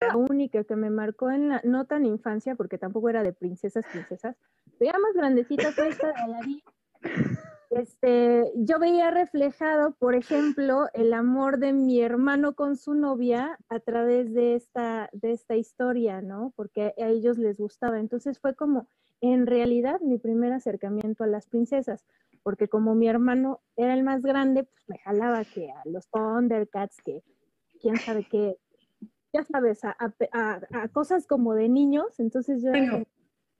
[0.01, 3.85] la única que me marcó en la, no tan infancia, porque tampoco era de princesas,
[3.91, 4.35] princesas,
[4.77, 6.61] pero ya más grandecita fue esta de Aladdin.
[7.75, 13.81] Este, yo veía reflejado, por ejemplo, el amor de mi hermano con su novia a
[13.81, 16.53] través de esta, de esta historia, ¿no?
[16.55, 17.99] Porque a ellos les gustaba.
[17.99, 18.87] Entonces fue como,
[19.19, 22.05] en realidad, mi primer acercamiento a las princesas,
[22.43, 26.95] porque como mi hermano era el más grande, pues me jalaba que a los Thundercats,
[27.03, 27.23] que
[27.81, 28.57] quién sabe qué,
[29.33, 33.03] ya sabes, a, a- a- a cosas como de niños, entonces yo era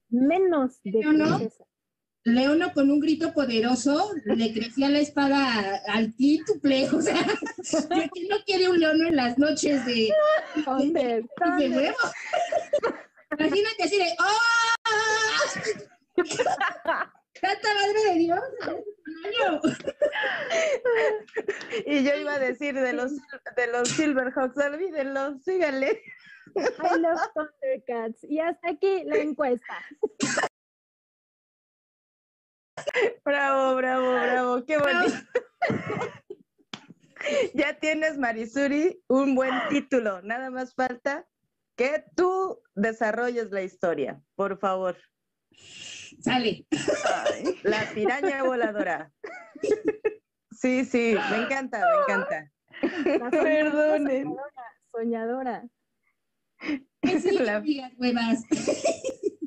[0.09, 1.03] menos de
[1.37, 1.65] princesa.
[2.25, 7.23] Leono con un grito poderoso le crecía la espada al quíntuple, o sea,
[8.13, 10.11] ¿quién no quiere un leono en las noches de,
[10.65, 11.23] Thunder,
[11.59, 11.97] de huevo?
[13.37, 14.73] Imagínate así de ¡Oh!
[17.39, 18.39] ¡Santa Madre de Dios!
[21.85, 23.11] Y yo iba a decir de los,
[23.55, 26.01] de los Silverhawks, olvídenlos, síganle.
[26.55, 28.23] I love Thundercats.
[28.23, 29.75] Y hasta aquí la encuesta.
[33.25, 35.15] Bravo, bravo, bravo, qué bonito.
[37.53, 40.21] ya tienes, Marisuri, un buen título.
[40.21, 41.27] Nada más falta
[41.75, 44.97] que tú desarrolles la historia, por favor.
[46.21, 46.67] Sale.
[46.71, 49.11] Ay, la piraña voladora.
[50.57, 52.51] Sí, sí, me encanta, me encanta.
[52.81, 54.35] La soñadora, Perdonen.
[54.89, 55.63] soñadora.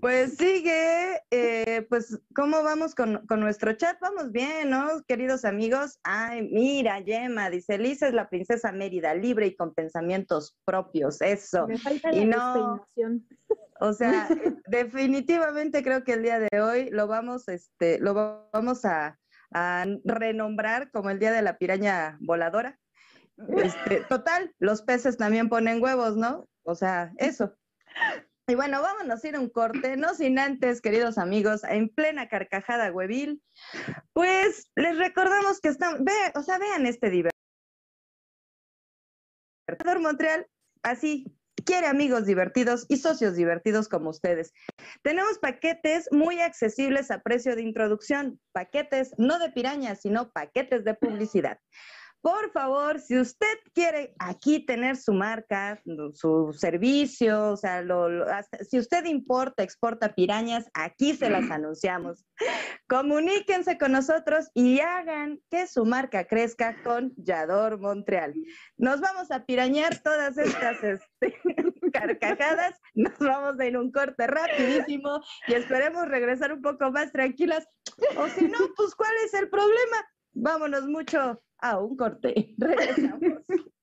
[0.01, 3.99] Pues sigue, eh, pues, ¿cómo vamos con, con nuestro chat?
[4.01, 5.99] Vamos bien, ¿no, queridos amigos?
[6.05, 11.67] Ay, mira, Yema, dice, Lisa es la princesa Mérida, libre y con pensamientos propios, eso.
[11.67, 12.87] Me falta Y la no-.
[13.81, 18.49] O sea, eh, definitivamente creo que el día de hoy lo vamos, este, lo va-
[18.53, 19.19] vamos a,
[19.53, 22.79] a renombrar como el día de la piraña voladora.
[23.57, 26.49] Este, total, los peces también ponen huevos, ¿no?
[26.65, 27.55] O sea, eso.
[28.49, 32.31] Y bueno, vámonos a ir a un corte, no sin antes, queridos amigos, en plena
[32.31, 33.43] carcajada huevil,
[34.15, 37.35] pues les recordamos que están, ve, o sea, vean este divertidor
[40.01, 40.47] Montreal,
[40.83, 41.27] así,
[41.67, 44.55] quiere amigos divertidos y socios divertidos como ustedes.
[45.03, 50.95] Tenemos paquetes muy accesibles a precio de introducción, paquetes no de pirañas, sino paquetes de
[50.95, 51.59] publicidad.
[52.21, 55.81] Por favor, si usted quiere aquí tener su marca,
[56.15, 61.45] su servicio, o sea, lo- lo- hasta- si usted importa, exporta pirañas, aquí se las
[61.51, 62.25] anunciamos.
[62.89, 68.35] Comuníquense con nosotros y hagan que su marca crezca con Yador Montreal.
[68.77, 71.37] Nos vamos a pirañar todas estas este,
[71.93, 77.67] carcajadas, nos vamos a ir un corte rapidísimo y esperemos regresar un poco más tranquilas.
[78.17, 79.97] O si no, pues ¿cuál es el problema?
[80.33, 82.55] Vámonos mucho a un corte.
[82.59, 83.23] Regresamos.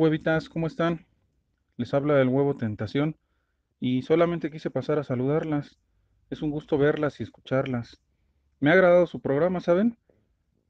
[0.00, 1.04] huevitas, ¿cómo están?
[1.76, 3.16] Les habla el huevo Tentación
[3.80, 5.78] y solamente quise pasar a saludarlas.
[6.30, 8.00] Es un gusto verlas y escucharlas.
[8.60, 9.98] Me ha agradado su programa, ¿saben?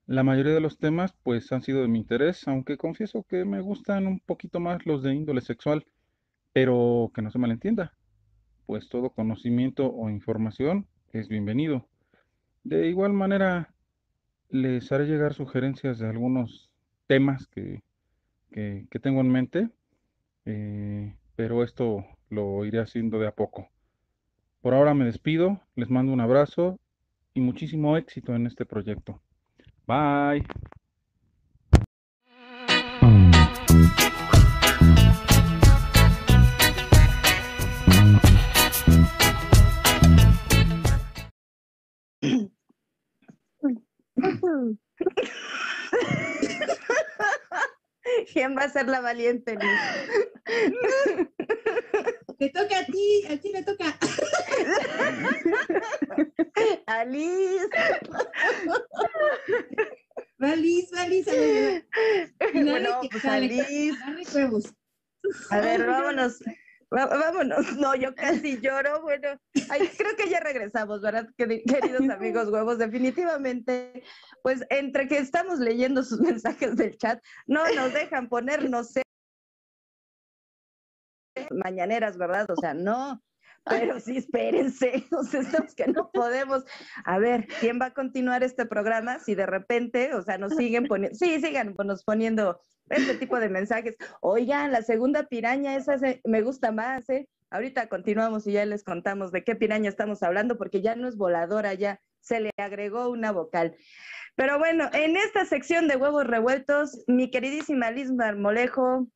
[0.08, 3.60] La mayoría de los temas pues han sido de mi interés, aunque confieso que me
[3.60, 5.86] gustan un poquito más los de índole sexual,
[6.52, 7.94] pero que no se malentienda,
[8.66, 11.86] pues todo conocimiento o información es bienvenido.
[12.64, 13.72] De igual manera,
[14.48, 16.68] les haré llegar sugerencias de algunos
[17.06, 17.80] temas que,
[18.50, 19.68] que, tengo en mente,
[20.44, 23.68] eh, pero esto lo iré haciendo de a poco.
[24.60, 26.78] Por ahora me despido, les mando un abrazo
[27.34, 29.20] y muchísimo éxito en este proyecto.
[29.86, 30.44] Bye.
[48.32, 49.80] ¿Quién va a ser la valiente, Liz?
[52.38, 53.98] Te toca a ti, a ti le toca.
[56.86, 57.68] A Liz.
[60.42, 61.26] Va Liz, va Liz.
[62.54, 63.66] Bueno, pues a Liz.
[65.50, 66.42] A ver, vámonos.
[66.90, 67.66] Vámonos.
[67.80, 69.02] No, yo casi lloro.
[69.02, 69.28] Bueno,
[69.70, 72.78] ay, creo que ya regresamos, ¿verdad, queri- queridos amigos huevos?
[72.78, 74.02] Definitivamente,
[74.42, 78.92] pues entre que estamos leyendo sus mensajes del chat, no nos dejan ponernos
[81.50, 82.50] mañaneras, ¿verdad?
[82.50, 83.22] O sea, no.
[83.64, 86.64] Pero sí, espérense, o sea, estamos que no podemos.
[87.04, 90.86] A ver, ¿quién va a continuar este programa si de repente, o sea, nos siguen
[90.86, 92.58] poniendo, sí, sigan nos poniendo
[92.90, 93.96] este tipo de mensajes?
[94.20, 97.28] Oigan, la segunda piraña, esa se- me gusta más, ¿eh?
[97.50, 101.16] Ahorita continuamos y ya les contamos de qué piraña estamos hablando, porque ya no es
[101.16, 103.74] voladora, ya se le agregó una vocal.
[104.36, 109.08] Pero bueno, en esta sección de huevos revueltos, mi queridísima Liz Marmolejo,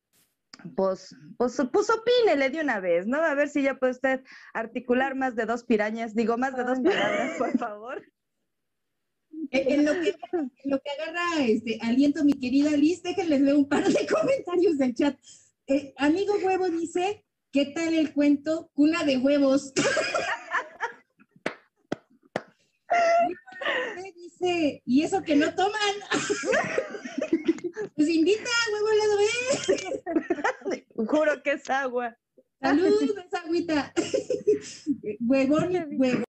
[0.76, 3.18] pues, pues, pues opínele de una vez, ¿no?
[3.22, 4.22] A ver si ya puede usted
[4.52, 8.02] articular más de dos pirañas, digo, más de dos palabras, por favor.
[9.50, 13.58] En, en lo que, en lo que agarra este aliento, mi querida Liz, déjenles leo
[13.58, 15.18] un par de comentarios del chat.
[15.66, 19.72] Eh, amigo huevo dice, ¿qué tal el cuento Cuna de huevos?
[24.14, 25.94] dice, ¿y eso que no toman?
[27.96, 29.16] pues invita, huevo al lado
[30.68, 30.86] B.
[31.06, 32.16] Juro que es agua.
[32.60, 33.92] Salud, esa agüita.
[35.20, 36.24] Huevón, huevón.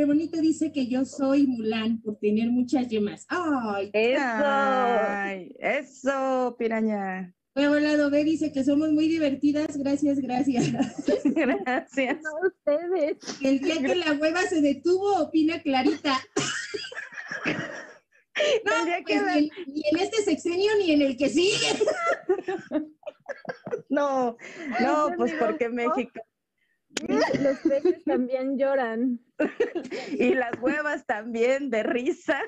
[0.00, 3.24] Huevonito dice que yo soy Mulan por tener muchas yemas.
[3.30, 3.88] ¡Ay!
[3.94, 4.20] Eso.
[4.22, 7.34] Ay, eso, piraña.
[7.54, 9.78] Huevo lado B dice que somos muy divertidas.
[9.78, 10.66] Gracias, gracias.
[11.24, 12.18] Gracias.
[12.22, 13.16] No, ustedes.
[13.42, 16.18] El día que la hueva se detuvo, opina Clarita.
[17.46, 17.52] No,
[18.80, 21.30] El día que pues la- ni, en, ni en este sexenio ni en el que
[21.30, 21.56] sigue.
[23.88, 24.36] No,
[24.80, 26.20] no, pues porque México.
[27.40, 29.20] Los peces también lloran.
[30.18, 32.40] Y las huevas también, de risa.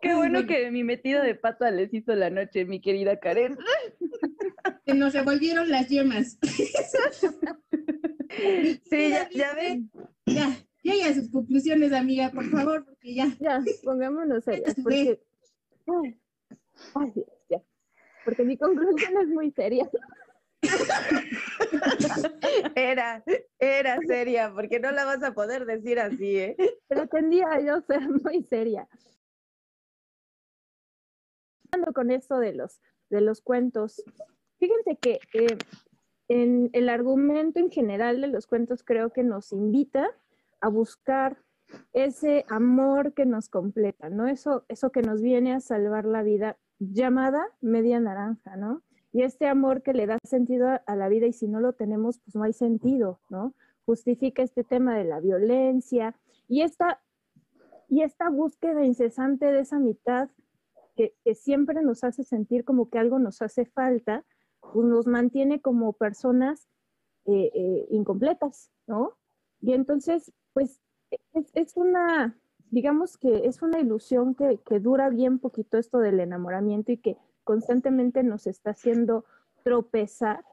[0.00, 3.56] Qué bueno que mi metida de pata les hizo la noche, mi querida Karen.
[4.86, 6.38] Se nos revolvieron las yemas.
[8.88, 9.90] Sí, ya, ya ven.
[10.24, 13.26] Ya, ya, a sus conclusiones, amiga, por favor, porque ya.
[13.38, 15.20] Ya, pongámonos serias, porque...
[16.94, 17.12] Ay,
[17.50, 17.62] ya.
[18.24, 19.86] Porque mi conclusión es muy seria.
[22.74, 23.22] Era,
[23.58, 26.56] era seria, porque no la vas a poder decir así, ¿eh?
[26.88, 28.88] Pretendía yo ser muy seria.
[31.94, 32.80] Con esto de los,
[33.10, 34.02] de los cuentos,
[34.58, 35.56] fíjense que eh,
[36.28, 40.10] en el argumento en general de los cuentos creo que nos invita
[40.60, 41.38] a buscar
[41.92, 44.26] ese amor que nos completa, ¿no?
[44.26, 48.82] Eso, eso que nos viene a salvar la vida, llamada media naranja, ¿no?
[49.12, 52.18] Y este amor que le da sentido a, la vida y si no lo tenemos,
[52.20, 53.54] pues no hay sentido, ¿no?
[53.84, 56.16] Justifica este tema de la violencia
[56.48, 57.02] y esta,
[57.88, 60.30] y esta búsqueda incesante de esa mitad
[60.96, 64.24] que, que siempre nos hace sentir como que algo nos hace falta,
[64.72, 66.68] pues nos mantiene como personas
[67.24, 69.16] eh, eh, incompletas, ¿no?
[69.60, 70.80] Y entonces, pues
[71.34, 72.36] es, es una,
[72.70, 77.16] digamos que es una ilusión que, que dura bien poquito esto del enamoramiento y que
[77.44, 79.24] constantemente nos está haciendo
[79.64, 80.44] tropezar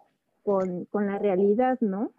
[0.43, 2.11] con, con la realidad, ¿no?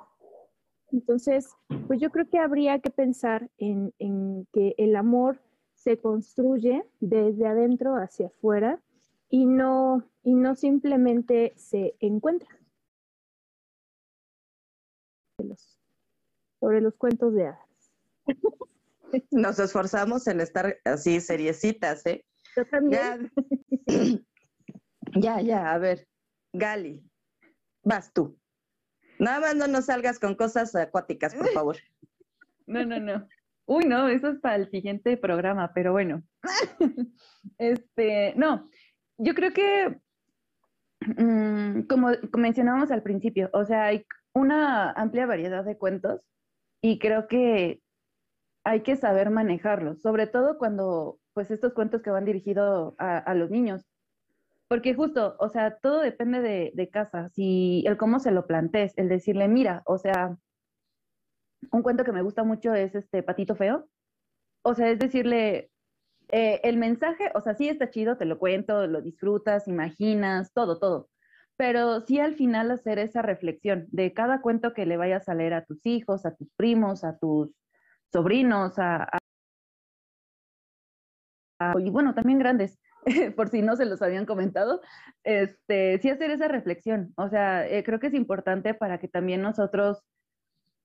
[0.92, 1.50] Entonces,
[1.86, 5.40] pues yo creo que habría que pensar en, en que el amor
[5.74, 8.80] se construye desde adentro hacia afuera
[9.28, 12.48] y no, y no simplemente se encuentra.
[15.38, 15.78] Los-
[16.58, 17.92] sobre los cuentos de hadas.
[19.30, 22.24] Nos esforzamos en estar así seriecitas, ¿eh?
[22.56, 23.32] Yo también.
[23.86, 23.86] Ya,
[25.14, 26.06] ya, a ver.
[26.52, 27.02] Gali,
[27.82, 28.38] vas tú.
[29.18, 31.76] Nada más no nos salgas con cosas acuáticas, por favor.
[32.66, 33.26] No, no, no.
[33.66, 36.22] Uy, no, eso es para el siguiente programa, pero bueno.
[37.58, 38.70] Este, no,
[39.18, 40.00] yo creo que,
[41.00, 46.20] mm, como mencionábamos al principio, o sea, hay una amplia variedad de cuentos
[46.80, 47.82] y creo que
[48.62, 53.50] hay que saber manejarlos, sobre todo cuando, pues, estos cuentos que van dirigidos a los
[53.50, 53.84] niños.
[54.70, 59.08] Porque justo, o sea, todo depende de, casa, si el cómo se lo plantees, el
[59.08, 60.36] decirle, mira, o sea,
[61.72, 63.88] un cuento que me gusta mucho es este Patito Feo.
[64.62, 65.72] O sea, es decirle,
[66.28, 70.78] eh, el mensaje, o sea, sí está chido, te lo cuento, lo disfrutas, imaginas, todo,
[70.78, 71.10] todo.
[71.56, 75.54] Pero sí al final hacer esa reflexión de cada cuento que le vayas a leer
[75.54, 77.50] a tus hijos, a tus primos, a tus
[78.12, 79.18] sobrinos, a,
[81.80, 82.78] y bueno, también grandes,
[83.36, 84.80] por si no se los habían comentado,
[85.24, 87.12] este, sí hacer esa reflexión.
[87.16, 90.02] O sea, eh, creo que es importante para que también nosotros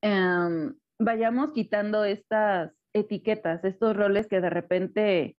[0.01, 5.37] em, vayamos quitando estas etiquetas, estos roles que de repente,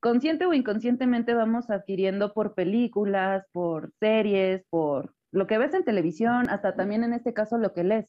[0.00, 6.48] consciente o inconscientemente, vamos adquiriendo por películas, por series, por lo que ves en televisión,
[6.48, 8.06] hasta también en este caso lo que lees.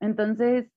[0.00, 0.70] Entonces,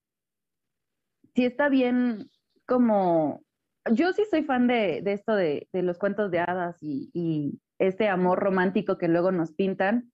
[1.35, 2.29] sí está bien
[2.65, 3.43] como,
[3.91, 8.39] yo sí soy fan de, esto de, los cuentos de hadas y, y este amor
[8.39, 10.11] romántico que luego nos pintan,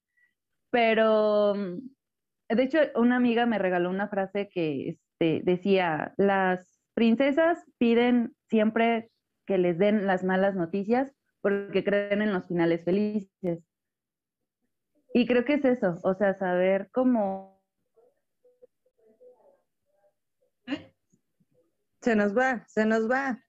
[0.72, 8.36] pero de hecho una amiga me regaló una frase que este, decía, las princesas piden
[8.50, 9.10] siempre
[9.46, 11.12] que les den las malas noticias
[11.42, 13.64] porque creen en los finales felices.
[15.14, 17.64] Y creo que es eso, o sea, saber cómo...
[22.02, 23.45] Se nos va, se nos va.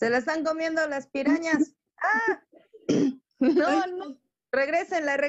[0.00, 1.76] Se la están comiendo las pirañas.
[2.02, 2.42] ¡Ah!
[3.38, 4.20] No, no.
[4.50, 5.28] Regrésenla, re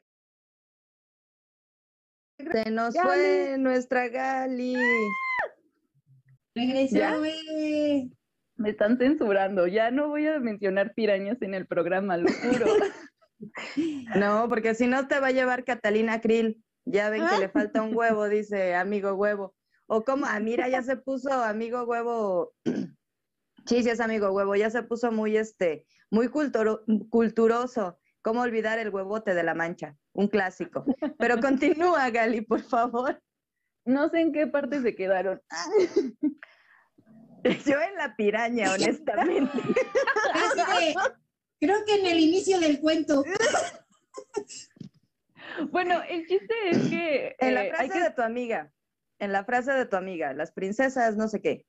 [2.40, 3.08] se nos Gali.
[3.08, 4.76] fue nuestra Gali.
[6.56, 7.22] Regresó,
[8.56, 12.66] Me están censurando, ya no voy a mencionar pirañas en el programa, lo juro.
[14.16, 16.64] No, porque si no te va a llevar Catalina Krill.
[16.86, 19.56] Ya ven que le falta un huevo, dice amigo huevo.
[19.88, 22.54] O como, ah, mira, ya se puso amigo huevo.
[23.66, 27.98] Sí, sí es amigo huevo, ya se puso muy este, muy culturo- culturoso.
[28.24, 29.96] ¿Cómo olvidar el huevote de la mancha?
[30.14, 30.86] Un clásico.
[31.18, 33.22] Pero continúa, Gali, por favor.
[33.86, 35.42] No sé en qué parte se quedaron.
[37.44, 39.58] Yo en la piraña, honestamente.
[40.34, 40.96] Así de,
[41.60, 43.24] creo que en el inicio del cuento.
[45.72, 47.36] Bueno, el chiste es que...
[47.40, 48.72] En la eh, hay frase que- de tu amiga,
[49.20, 51.66] en la frase de tu amiga, las princesas, no sé qué.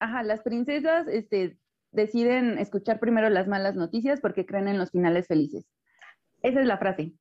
[0.00, 1.58] Ajá, las princesas este,
[1.92, 5.64] deciden escuchar primero las malas noticias porque creen en los finales felices.
[6.42, 7.12] Esa es la frase.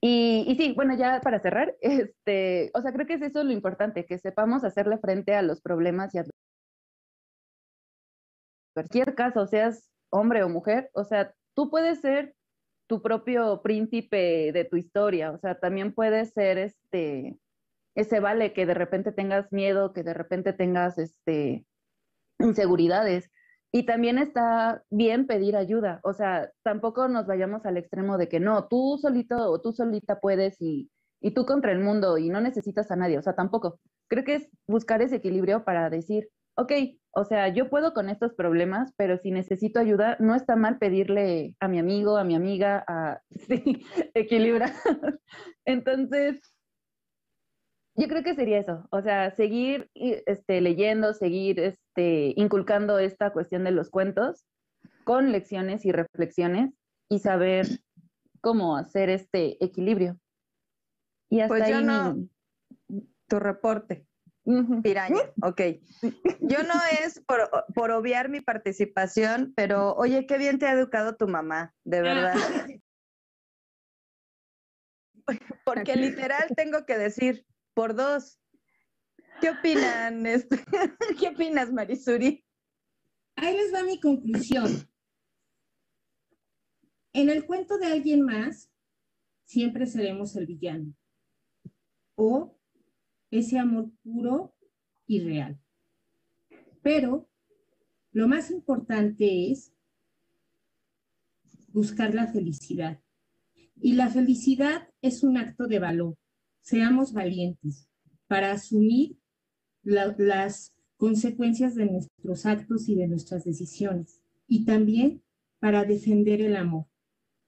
[0.00, 3.52] Y, y sí, bueno, ya para cerrar, este, o sea, creo que es eso lo
[3.52, 6.24] importante, que sepamos hacerle frente a los problemas y a
[8.74, 12.34] cualquier caso, seas hombre o mujer, o sea, tú puedes ser
[12.86, 17.38] tu propio príncipe de tu historia, o sea, también puedes ser este,
[17.94, 21.64] ese vale que de repente tengas miedo, que de repente tengas este,
[22.38, 23.30] inseguridades.
[23.72, 28.40] Y también está bien pedir ayuda, o sea, tampoco nos vayamos al extremo de que
[28.40, 30.90] no, tú solito o tú solita puedes y,
[31.20, 33.80] y tú contra el mundo y no necesitas a nadie, o sea, tampoco.
[34.08, 36.72] Creo que es buscar ese equilibrio para decir, ok,
[37.10, 41.54] o sea, yo puedo con estos problemas, pero si necesito ayuda, no está mal pedirle
[41.60, 43.84] a mi amigo, a mi amiga, a sí,
[44.14, 44.72] equilibrar.
[45.64, 46.40] Entonces,
[47.96, 53.64] yo creo que sería eso, o sea, seguir este, leyendo, seguir este, inculcando esta cuestión
[53.64, 54.44] de los cuentos
[55.04, 56.72] con lecciones y reflexiones
[57.08, 57.66] y saber
[58.40, 60.18] cómo hacer este equilibrio.
[61.30, 62.28] Y hasta Pues yo ahí no-
[63.28, 64.06] Tu reporte.
[64.82, 65.60] Piraña, ok.
[66.40, 71.16] Yo no es por, por obviar mi participación, pero oye, qué bien te ha educado
[71.16, 72.34] tu mamá, de verdad.
[75.64, 77.44] Porque literal tengo que decir,
[77.76, 78.40] por dos.
[79.38, 80.26] ¿Qué opinan?
[80.26, 80.64] este?
[81.20, 82.42] ¿Qué opinas, Marisuri?
[83.36, 84.88] Ahí les va mi conclusión.
[87.12, 88.72] En el cuento de alguien más,
[89.44, 90.94] siempre seremos el villano.
[92.14, 92.58] O
[93.30, 94.56] ese amor puro
[95.06, 95.60] y real.
[96.82, 97.28] Pero
[98.12, 99.74] lo más importante es
[101.68, 103.02] buscar la felicidad.
[103.78, 106.16] Y la felicidad es un acto de valor.
[106.66, 107.86] Seamos valientes
[108.26, 109.16] para asumir
[109.84, 114.20] la- las consecuencias de nuestros actos y de nuestras decisiones.
[114.48, 115.22] Y también
[115.60, 116.86] para defender el amor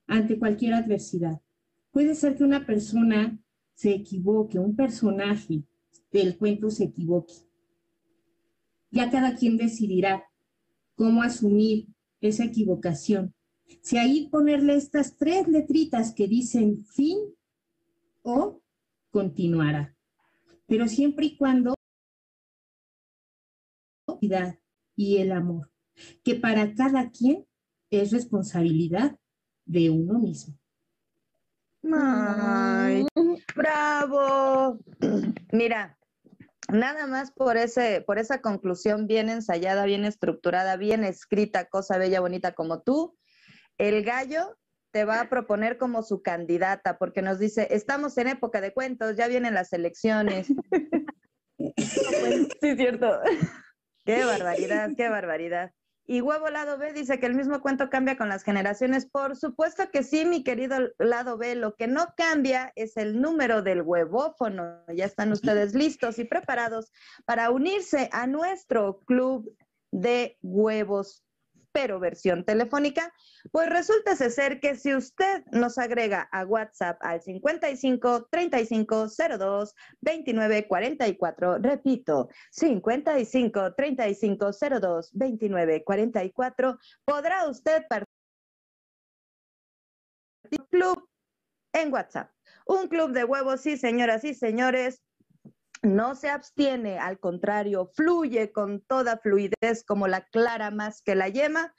[0.06, 1.40] ante cualquier adversidad.
[1.90, 3.36] Puede ser que una persona
[3.74, 5.64] se equivoque, un personaje
[6.12, 7.34] del cuento se equivoque.
[8.92, 10.22] Ya cada quien decidirá
[10.94, 11.88] cómo asumir
[12.20, 13.34] esa equivocación.
[13.80, 17.18] Si ahí ponerle estas tres letritas que dicen fin
[18.22, 18.62] o
[19.10, 19.94] continuará.
[20.66, 21.74] Pero siempre y cuando
[24.96, 25.70] y el amor,
[26.24, 27.46] que para cada quien
[27.90, 29.16] es responsabilidad
[29.64, 30.58] de uno mismo.
[31.92, 33.06] ¡Ay!
[33.54, 34.78] ¡Bravo!
[35.52, 35.98] Mira,
[36.68, 42.20] nada más por, ese, por esa conclusión bien ensayada, bien estructurada, bien escrita, cosa bella,
[42.20, 43.16] bonita como tú,
[43.78, 44.58] el gallo
[44.90, 49.16] te va a proponer como su candidata, porque nos dice, estamos en época de cuentos,
[49.16, 50.48] ya vienen las elecciones.
[51.58, 51.74] sí,
[52.62, 53.20] es cierto.
[54.04, 55.72] Qué barbaridad, qué barbaridad.
[56.10, 59.04] Y Huevo Lado B dice que el mismo cuento cambia con las generaciones.
[59.04, 61.54] Por supuesto que sí, mi querido Lado B.
[61.54, 64.82] Lo que no cambia es el número del huevófono.
[64.94, 66.90] Ya están ustedes listos y preparados
[67.26, 69.54] para unirse a nuestro club
[69.90, 71.27] de huevos
[71.78, 73.14] pero versión telefónica,
[73.52, 79.06] pues resulta ser que si usted nos agrega a WhatsApp al 55 35
[79.38, 84.50] 02 29 44, repito, 55 35
[84.80, 88.08] 02 29 44, podrá usted participar
[90.70, 91.08] club
[91.74, 92.32] en WhatsApp.
[92.66, 95.00] Un club de huevos, sí, señoras y señores,
[95.82, 101.28] no se abstiene, al contrario, fluye con toda fluidez como la clara más que la
[101.28, 101.74] yema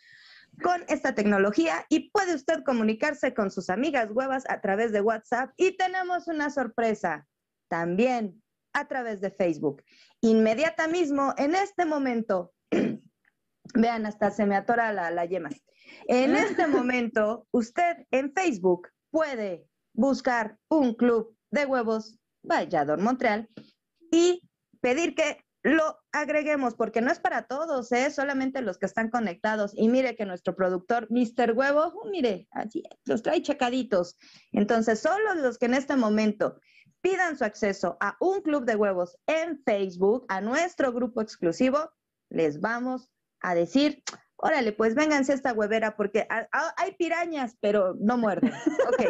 [0.64, 5.52] con esta tecnología y puede usted comunicarse con sus amigas huevas a través de WhatsApp
[5.58, 7.28] y tenemos una sorpresa
[7.70, 8.42] también
[8.74, 9.84] a través de Facebook.
[10.22, 12.54] Inmediata mismo, en este momento,
[13.74, 15.50] vean, hasta se me atora la, la yema.
[16.08, 23.50] En este momento, usted en Facebook puede buscar un club de huevos Vallador Montreal
[24.12, 24.42] y
[24.82, 28.12] pedir que lo agreguemos, porque no es para todos, ¿eh?
[28.12, 29.74] solamente los que están conectados.
[29.76, 31.52] Y mire que nuestro productor, Mr.
[31.54, 34.18] Huevo, uh, mire, así los trae checaditos.
[34.52, 36.60] Entonces, solo los que en este momento
[37.02, 41.92] pidan su acceso a un club de huevos en Facebook, a nuestro grupo exclusivo,
[42.30, 43.10] les vamos
[43.42, 44.04] a decir,
[44.38, 48.54] órale, pues vénganse a esta huevera, porque hay pirañas, pero no muerden.
[48.88, 49.02] Ok.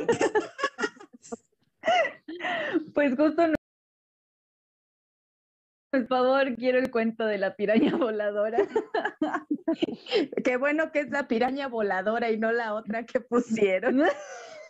[2.94, 3.59] pues justo
[5.92, 8.60] por favor, quiero el cuento de la piraña voladora.
[10.44, 14.04] Qué bueno que es la piraña voladora y no la otra que pusieron.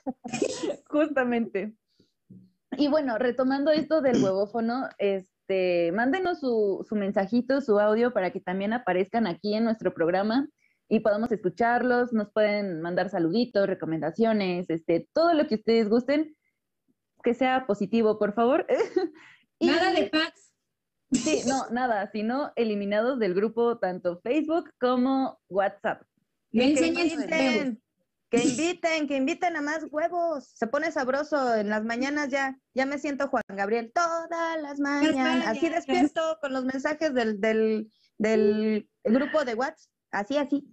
[0.90, 1.74] Justamente.
[2.78, 8.40] Y bueno, retomando esto del huevófono, este, mándenos su, su mensajito, su audio para que
[8.40, 10.48] también aparezcan aquí en nuestro programa
[10.88, 12.14] y podamos escucharlos.
[12.14, 16.36] Nos pueden mandar saluditos, recomendaciones, este, todo lo que ustedes gusten,
[17.24, 18.66] que sea positivo, por favor.
[19.60, 20.49] Nada de packs.
[21.12, 26.04] Sí, no, nada, sino eliminados del grupo tanto Facebook como WhatsApp.
[26.52, 27.82] Que inviten,
[28.30, 30.52] que inviten, que inviten a más huevos.
[30.54, 32.58] Se pone sabroso en las mañanas ya.
[32.74, 35.48] Ya me siento Juan Gabriel todas las mañanas.
[35.48, 39.90] Así despierto con los mensajes del, del, del grupo de WhatsApp.
[40.12, 40.68] Así, así.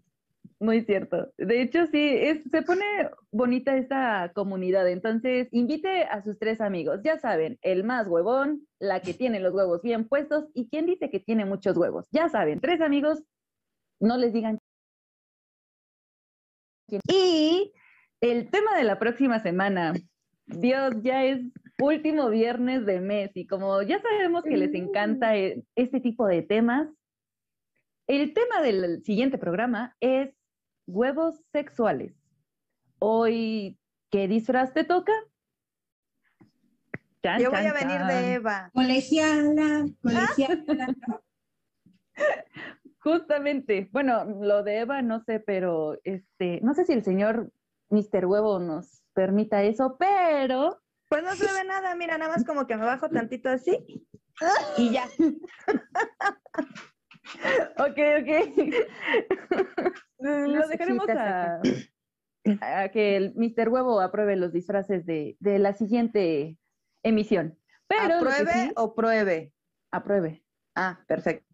[0.58, 1.32] Muy cierto.
[1.36, 2.84] De hecho, sí, es, se pone
[3.30, 4.88] bonita esta comunidad.
[4.88, 7.00] Entonces, invite a sus tres amigos.
[7.04, 11.10] Ya saben, el más huevón, la que tiene los huevos bien puestos y quien dice
[11.10, 12.06] que tiene muchos huevos.
[12.10, 13.22] Ya saben, tres amigos,
[14.00, 14.58] no les digan.
[17.08, 17.72] Y
[18.20, 19.94] el tema de la próxima semana.
[20.46, 21.40] Dios, ya es
[21.78, 26.42] último viernes de mes y como ya sabemos que les encanta e, este tipo de
[26.42, 26.88] temas,
[28.06, 30.35] el tema del siguiente programa es
[30.86, 32.14] huevos sexuales.
[32.98, 33.78] Hoy,
[34.10, 35.12] ¿qué disfraz te toca?
[37.40, 38.70] Yo voy a venir de Eva.
[38.72, 40.96] Colegiala, colegiala.
[43.00, 47.52] Justamente, bueno, lo de Eva no sé, pero este, no sé si el señor
[47.90, 48.26] Mr.
[48.26, 50.80] Huevo nos permita eso, pero.
[51.08, 54.06] Pues no se ve nada, mira, nada más como que me bajo tantito así
[54.76, 55.08] y ya.
[57.78, 58.30] ok, ok.
[60.18, 61.60] Lo dejaremos a,
[62.92, 63.68] que el Mr.
[63.68, 66.58] Huevo apruebe los disfraces de, la siguiente
[67.02, 67.58] emisión.
[67.88, 69.52] Pero ¿Apruebe o pruebe?
[69.90, 70.44] Apruebe.
[70.74, 71.46] Ah, perfecto.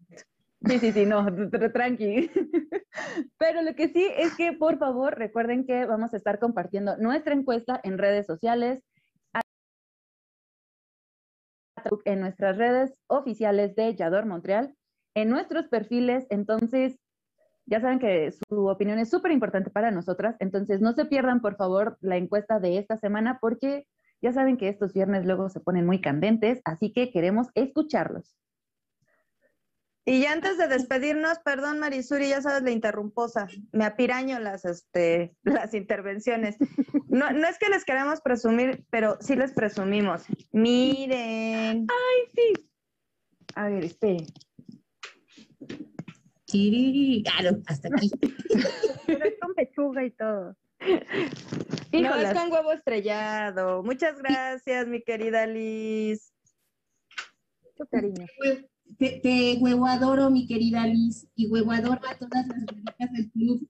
[0.65, 1.25] Sí, sí, sí, no,
[1.73, 2.31] tranqui.
[3.37, 7.33] Pero lo que sí es que, por favor, recuerden que vamos a estar compartiendo nuestra
[7.33, 8.81] encuesta en redes sociales,
[12.05, 14.73] en nuestras redes oficiales de Yador Montreal
[15.15, 16.25] en nuestros perfiles.
[16.29, 16.99] Entonces,
[17.65, 21.55] Ya saben que su opinión es súper importante para nosotras, entonces no se pierdan, por
[21.55, 23.87] favor, la encuesta de esta semana porque
[24.21, 28.35] ya saben que estos viernes luego se ponen muy candentes, así que queremos escucharlos.
[30.05, 35.33] Y ya antes de despedirnos, perdón Marisuri, ya sabes la interrumposa, me apiraño las, este,
[35.43, 36.57] las intervenciones.
[37.07, 40.23] No, no es que les queramos presumir, pero sí les presumimos.
[40.51, 41.87] Miren.
[41.89, 42.69] Ay, sí.
[43.55, 44.25] A ver, esperen.
[47.23, 48.11] Claro, hasta aquí.
[49.07, 50.55] Pero es con pechuga y todo.
[51.91, 53.83] No, es con huevo estrellado.
[53.83, 56.31] Muchas gracias, mi querida Liz.
[57.63, 58.25] Mucho cariño.
[58.97, 63.31] Te, te huevo adoro, mi querida Liz, y huevo adoro a todas las huevitas del
[63.31, 63.67] club.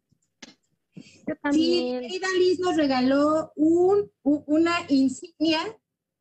[0.96, 5.60] Yo Sí, mi querida Liz nos regaló un, u- una insignia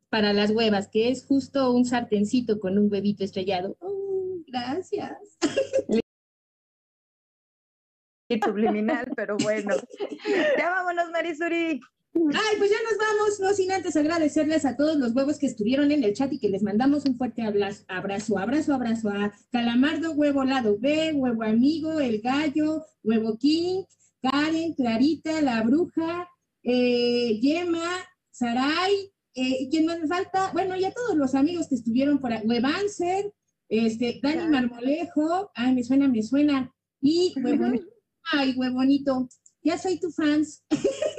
[0.08, 3.76] para las huevas, que es justo un sartencito con un huevito estrellado.
[3.80, 5.38] Oh, gracias.
[8.34, 9.74] Y subliminal, pero bueno.
[10.58, 11.80] Ya vámonos, Marisuri.
[12.14, 15.90] Ay, pues ya nos vamos, no sin antes agradecerles a todos los huevos que estuvieron
[15.92, 20.44] en el chat y que les mandamos un fuerte abrazo, abrazo, abrazo a Calamardo, Huevo
[20.44, 23.84] Lado B, Huevo Amigo, El Gallo, Huevo King,
[24.20, 26.28] Karen, Clarita, La Bruja,
[26.62, 27.90] eh, Yema,
[28.30, 30.50] Saray, eh, ¿quién más me falta?
[30.52, 33.32] Bueno, y a todos los amigos que estuvieron por ahí, Huevancer,
[33.70, 37.72] este, Dani Marmolejo, ay, me suena, me suena, y Huevo,
[38.32, 39.28] ay, Huevonito,
[39.62, 40.64] ya soy tu fans.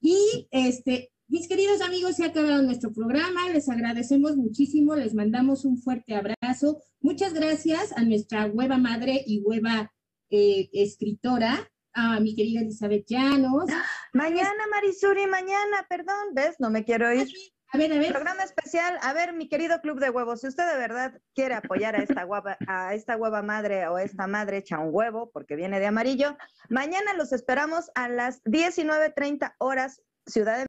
[0.00, 3.50] Y este, mis queridos amigos, se ha acabado nuestro programa.
[3.50, 4.94] Les agradecemos muchísimo.
[4.96, 6.82] Les mandamos un fuerte abrazo.
[7.00, 9.92] Muchas gracias a nuestra hueva madre y hueva
[10.30, 13.64] eh, escritora, a mi querida Elizabeth Llanos.
[14.14, 16.56] Mañana, Marisuri, mañana, perdón, ¿ves?
[16.58, 17.28] No me quiero ir.
[17.70, 18.98] Programa especial.
[19.02, 22.24] A ver, mi querido Club de Huevos, si usted de verdad quiere apoyar a esta
[22.24, 26.36] hueva, a esta hueva madre o esta madre echa un huevo porque viene de amarillo,
[26.70, 30.66] mañana los esperamos a las 19.30 horas, Ciudad de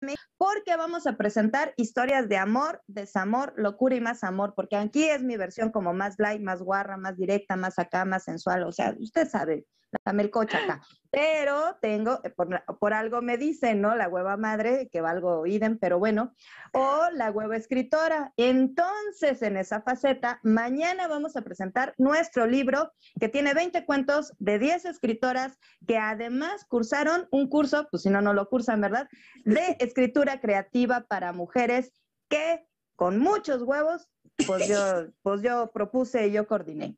[0.00, 5.04] México, porque vamos a presentar historias de amor, desamor, locura y más amor, porque aquí
[5.04, 8.72] es mi versión como más light, más guarra, más directa, más acá, más sensual, o
[8.72, 9.64] sea, usted sabe,
[10.04, 10.82] la melcocha acá.
[11.10, 13.94] Pero tengo, eh, por, por algo me dicen, ¿no?
[13.94, 16.34] La hueva madre, que valgo idem, pero bueno,
[16.72, 18.32] o la hueva escritora.
[18.36, 24.58] Entonces, en esa faceta, mañana vamos a presentar nuestro libro que tiene 20 cuentos de
[24.58, 29.08] 10 escritoras que además cursaron un curso, pues si no, no lo cursan, ¿verdad?
[29.44, 31.92] De escritura creativa para mujeres
[32.28, 32.66] que
[32.96, 34.08] con muchos huevos,
[34.46, 36.96] pues yo, pues yo propuse y yo coordiné.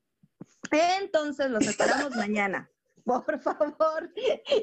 [0.70, 2.70] Entonces, los esperamos mañana.
[3.26, 4.12] Por favor.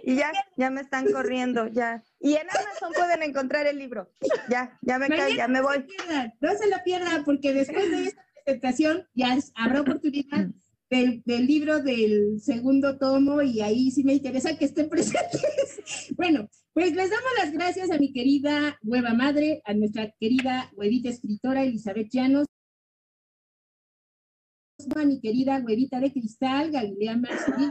[0.03, 2.03] Y ya, ya me están corriendo, ya.
[2.19, 4.11] Y en Amazon pueden encontrar el libro.
[4.49, 5.77] Ya, ya me cae, ya me No voy.
[5.77, 10.47] se pierdan, no se lo pierdan, porque después de esta presentación ya habrá oportunidad
[10.89, 16.13] del, del libro del segundo tomo y ahí sí me interesa que estén presentes.
[16.15, 21.09] Bueno, pues les damos las gracias a mi querida hueva madre, a nuestra querida huevita
[21.09, 22.45] escritora Elizabeth Llanos,
[24.95, 27.69] a mi querida huevita de cristal, Galilea Marsuri,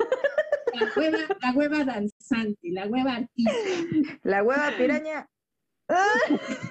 [0.74, 3.52] la hueva, la hueva danzante, la hueva artista.
[4.22, 5.28] La hueva piraña.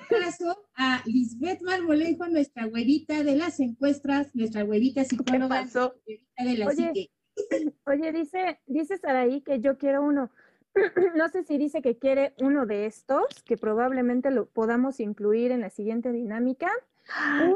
[0.09, 5.95] Caso a Lisbeth Marmolejo, nuestra huevita de las encuestas, nuestra huevita psicóloga, pasó?
[6.07, 7.11] huevita de la Oye, psique.
[7.85, 10.31] Oye, dice, dice Saraí que yo quiero uno.
[11.15, 15.61] No sé si dice que quiere uno de estos, que probablemente lo podamos incluir en
[15.61, 16.71] la siguiente dinámica.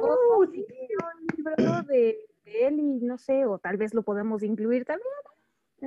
[0.02, 4.04] O si quiere un libro de, de él y no sé, o tal vez lo
[4.04, 5.08] podemos incluir también.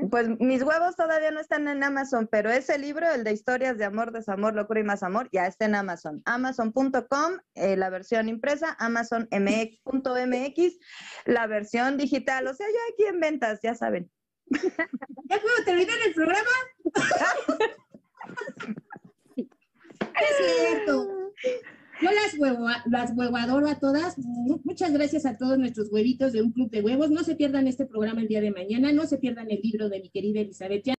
[0.09, 3.85] Pues mis huevos todavía no están en Amazon, pero ese libro, el de historias de
[3.85, 6.23] amor, desamor, locura y más amor, ya está en Amazon.
[6.27, 10.79] Amazon.com, eh, la versión impresa, AmazonMX.mx,
[11.25, 12.47] la versión digital.
[12.47, 14.09] O sea, ya aquí en ventas, ya saben.
[14.47, 16.51] ¿Ya puedo terminar el programa?
[19.37, 21.33] es cierto.
[22.03, 24.17] Yo las, huevo, las huevadoro a todas.
[24.19, 27.11] Mu- Muchas gracias a todos nuestros huevitos de un club de huevos.
[27.11, 28.93] No se pierdan este programa el día de mañana.
[28.93, 30.85] No se pierdan el libro de mi querida Elizabeth.
[30.87, 30.97] Llano.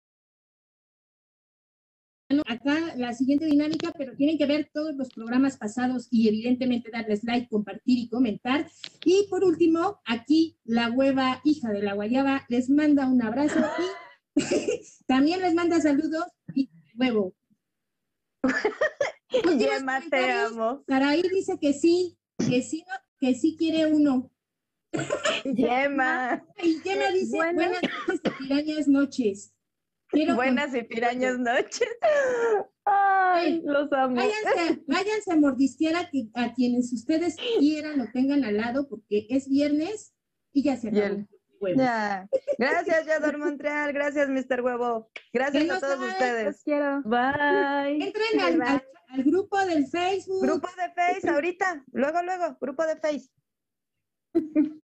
[2.47, 7.25] Acá la siguiente dinámica, pero tienen que ver todos los programas pasados y evidentemente darles
[7.25, 8.69] like, compartir y comentar.
[9.05, 13.61] Y por último, aquí la hueva hija de la guayaba les manda un abrazo
[14.37, 14.41] y
[15.07, 16.25] también les manda saludos
[16.55, 17.35] y huevo.
[19.33, 20.53] Últimos Yema, te comentarios.
[20.53, 20.85] amo.
[20.89, 24.31] Saraí dice que sí, que sí, no- que sí quiere uno.
[25.45, 26.45] Yema.
[26.63, 29.55] Y Yema dice, Buenas- buenas noches, y pirañas noches.
[30.09, 31.89] Quiero Buenas y pirañas noches.
[32.85, 34.17] Ay, los amo.
[34.17, 39.27] Váyanse, váyanse a mordisquear a, que- a quienes ustedes quieran o tengan al lado, porque
[39.31, 40.13] es viernes
[40.53, 41.25] y ya se acabó.
[41.77, 42.27] Ya.
[42.59, 43.93] Gracias, Yador Montreal.
[43.93, 44.63] Gracias, Mr.
[44.63, 45.11] Huevo.
[45.33, 46.45] Gracias a todos ustedes.
[46.47, 47.03] Los quiero.
[47.05, 48.03] Bye.
[48.03, 50.43] Entren al, al- al grupo del Facebook.
[50.43, 51.85] Grupo de Face, ahorita.
[51.93, 52.57] Luego, luego.
[52.61, 53.31] Grupo de Face.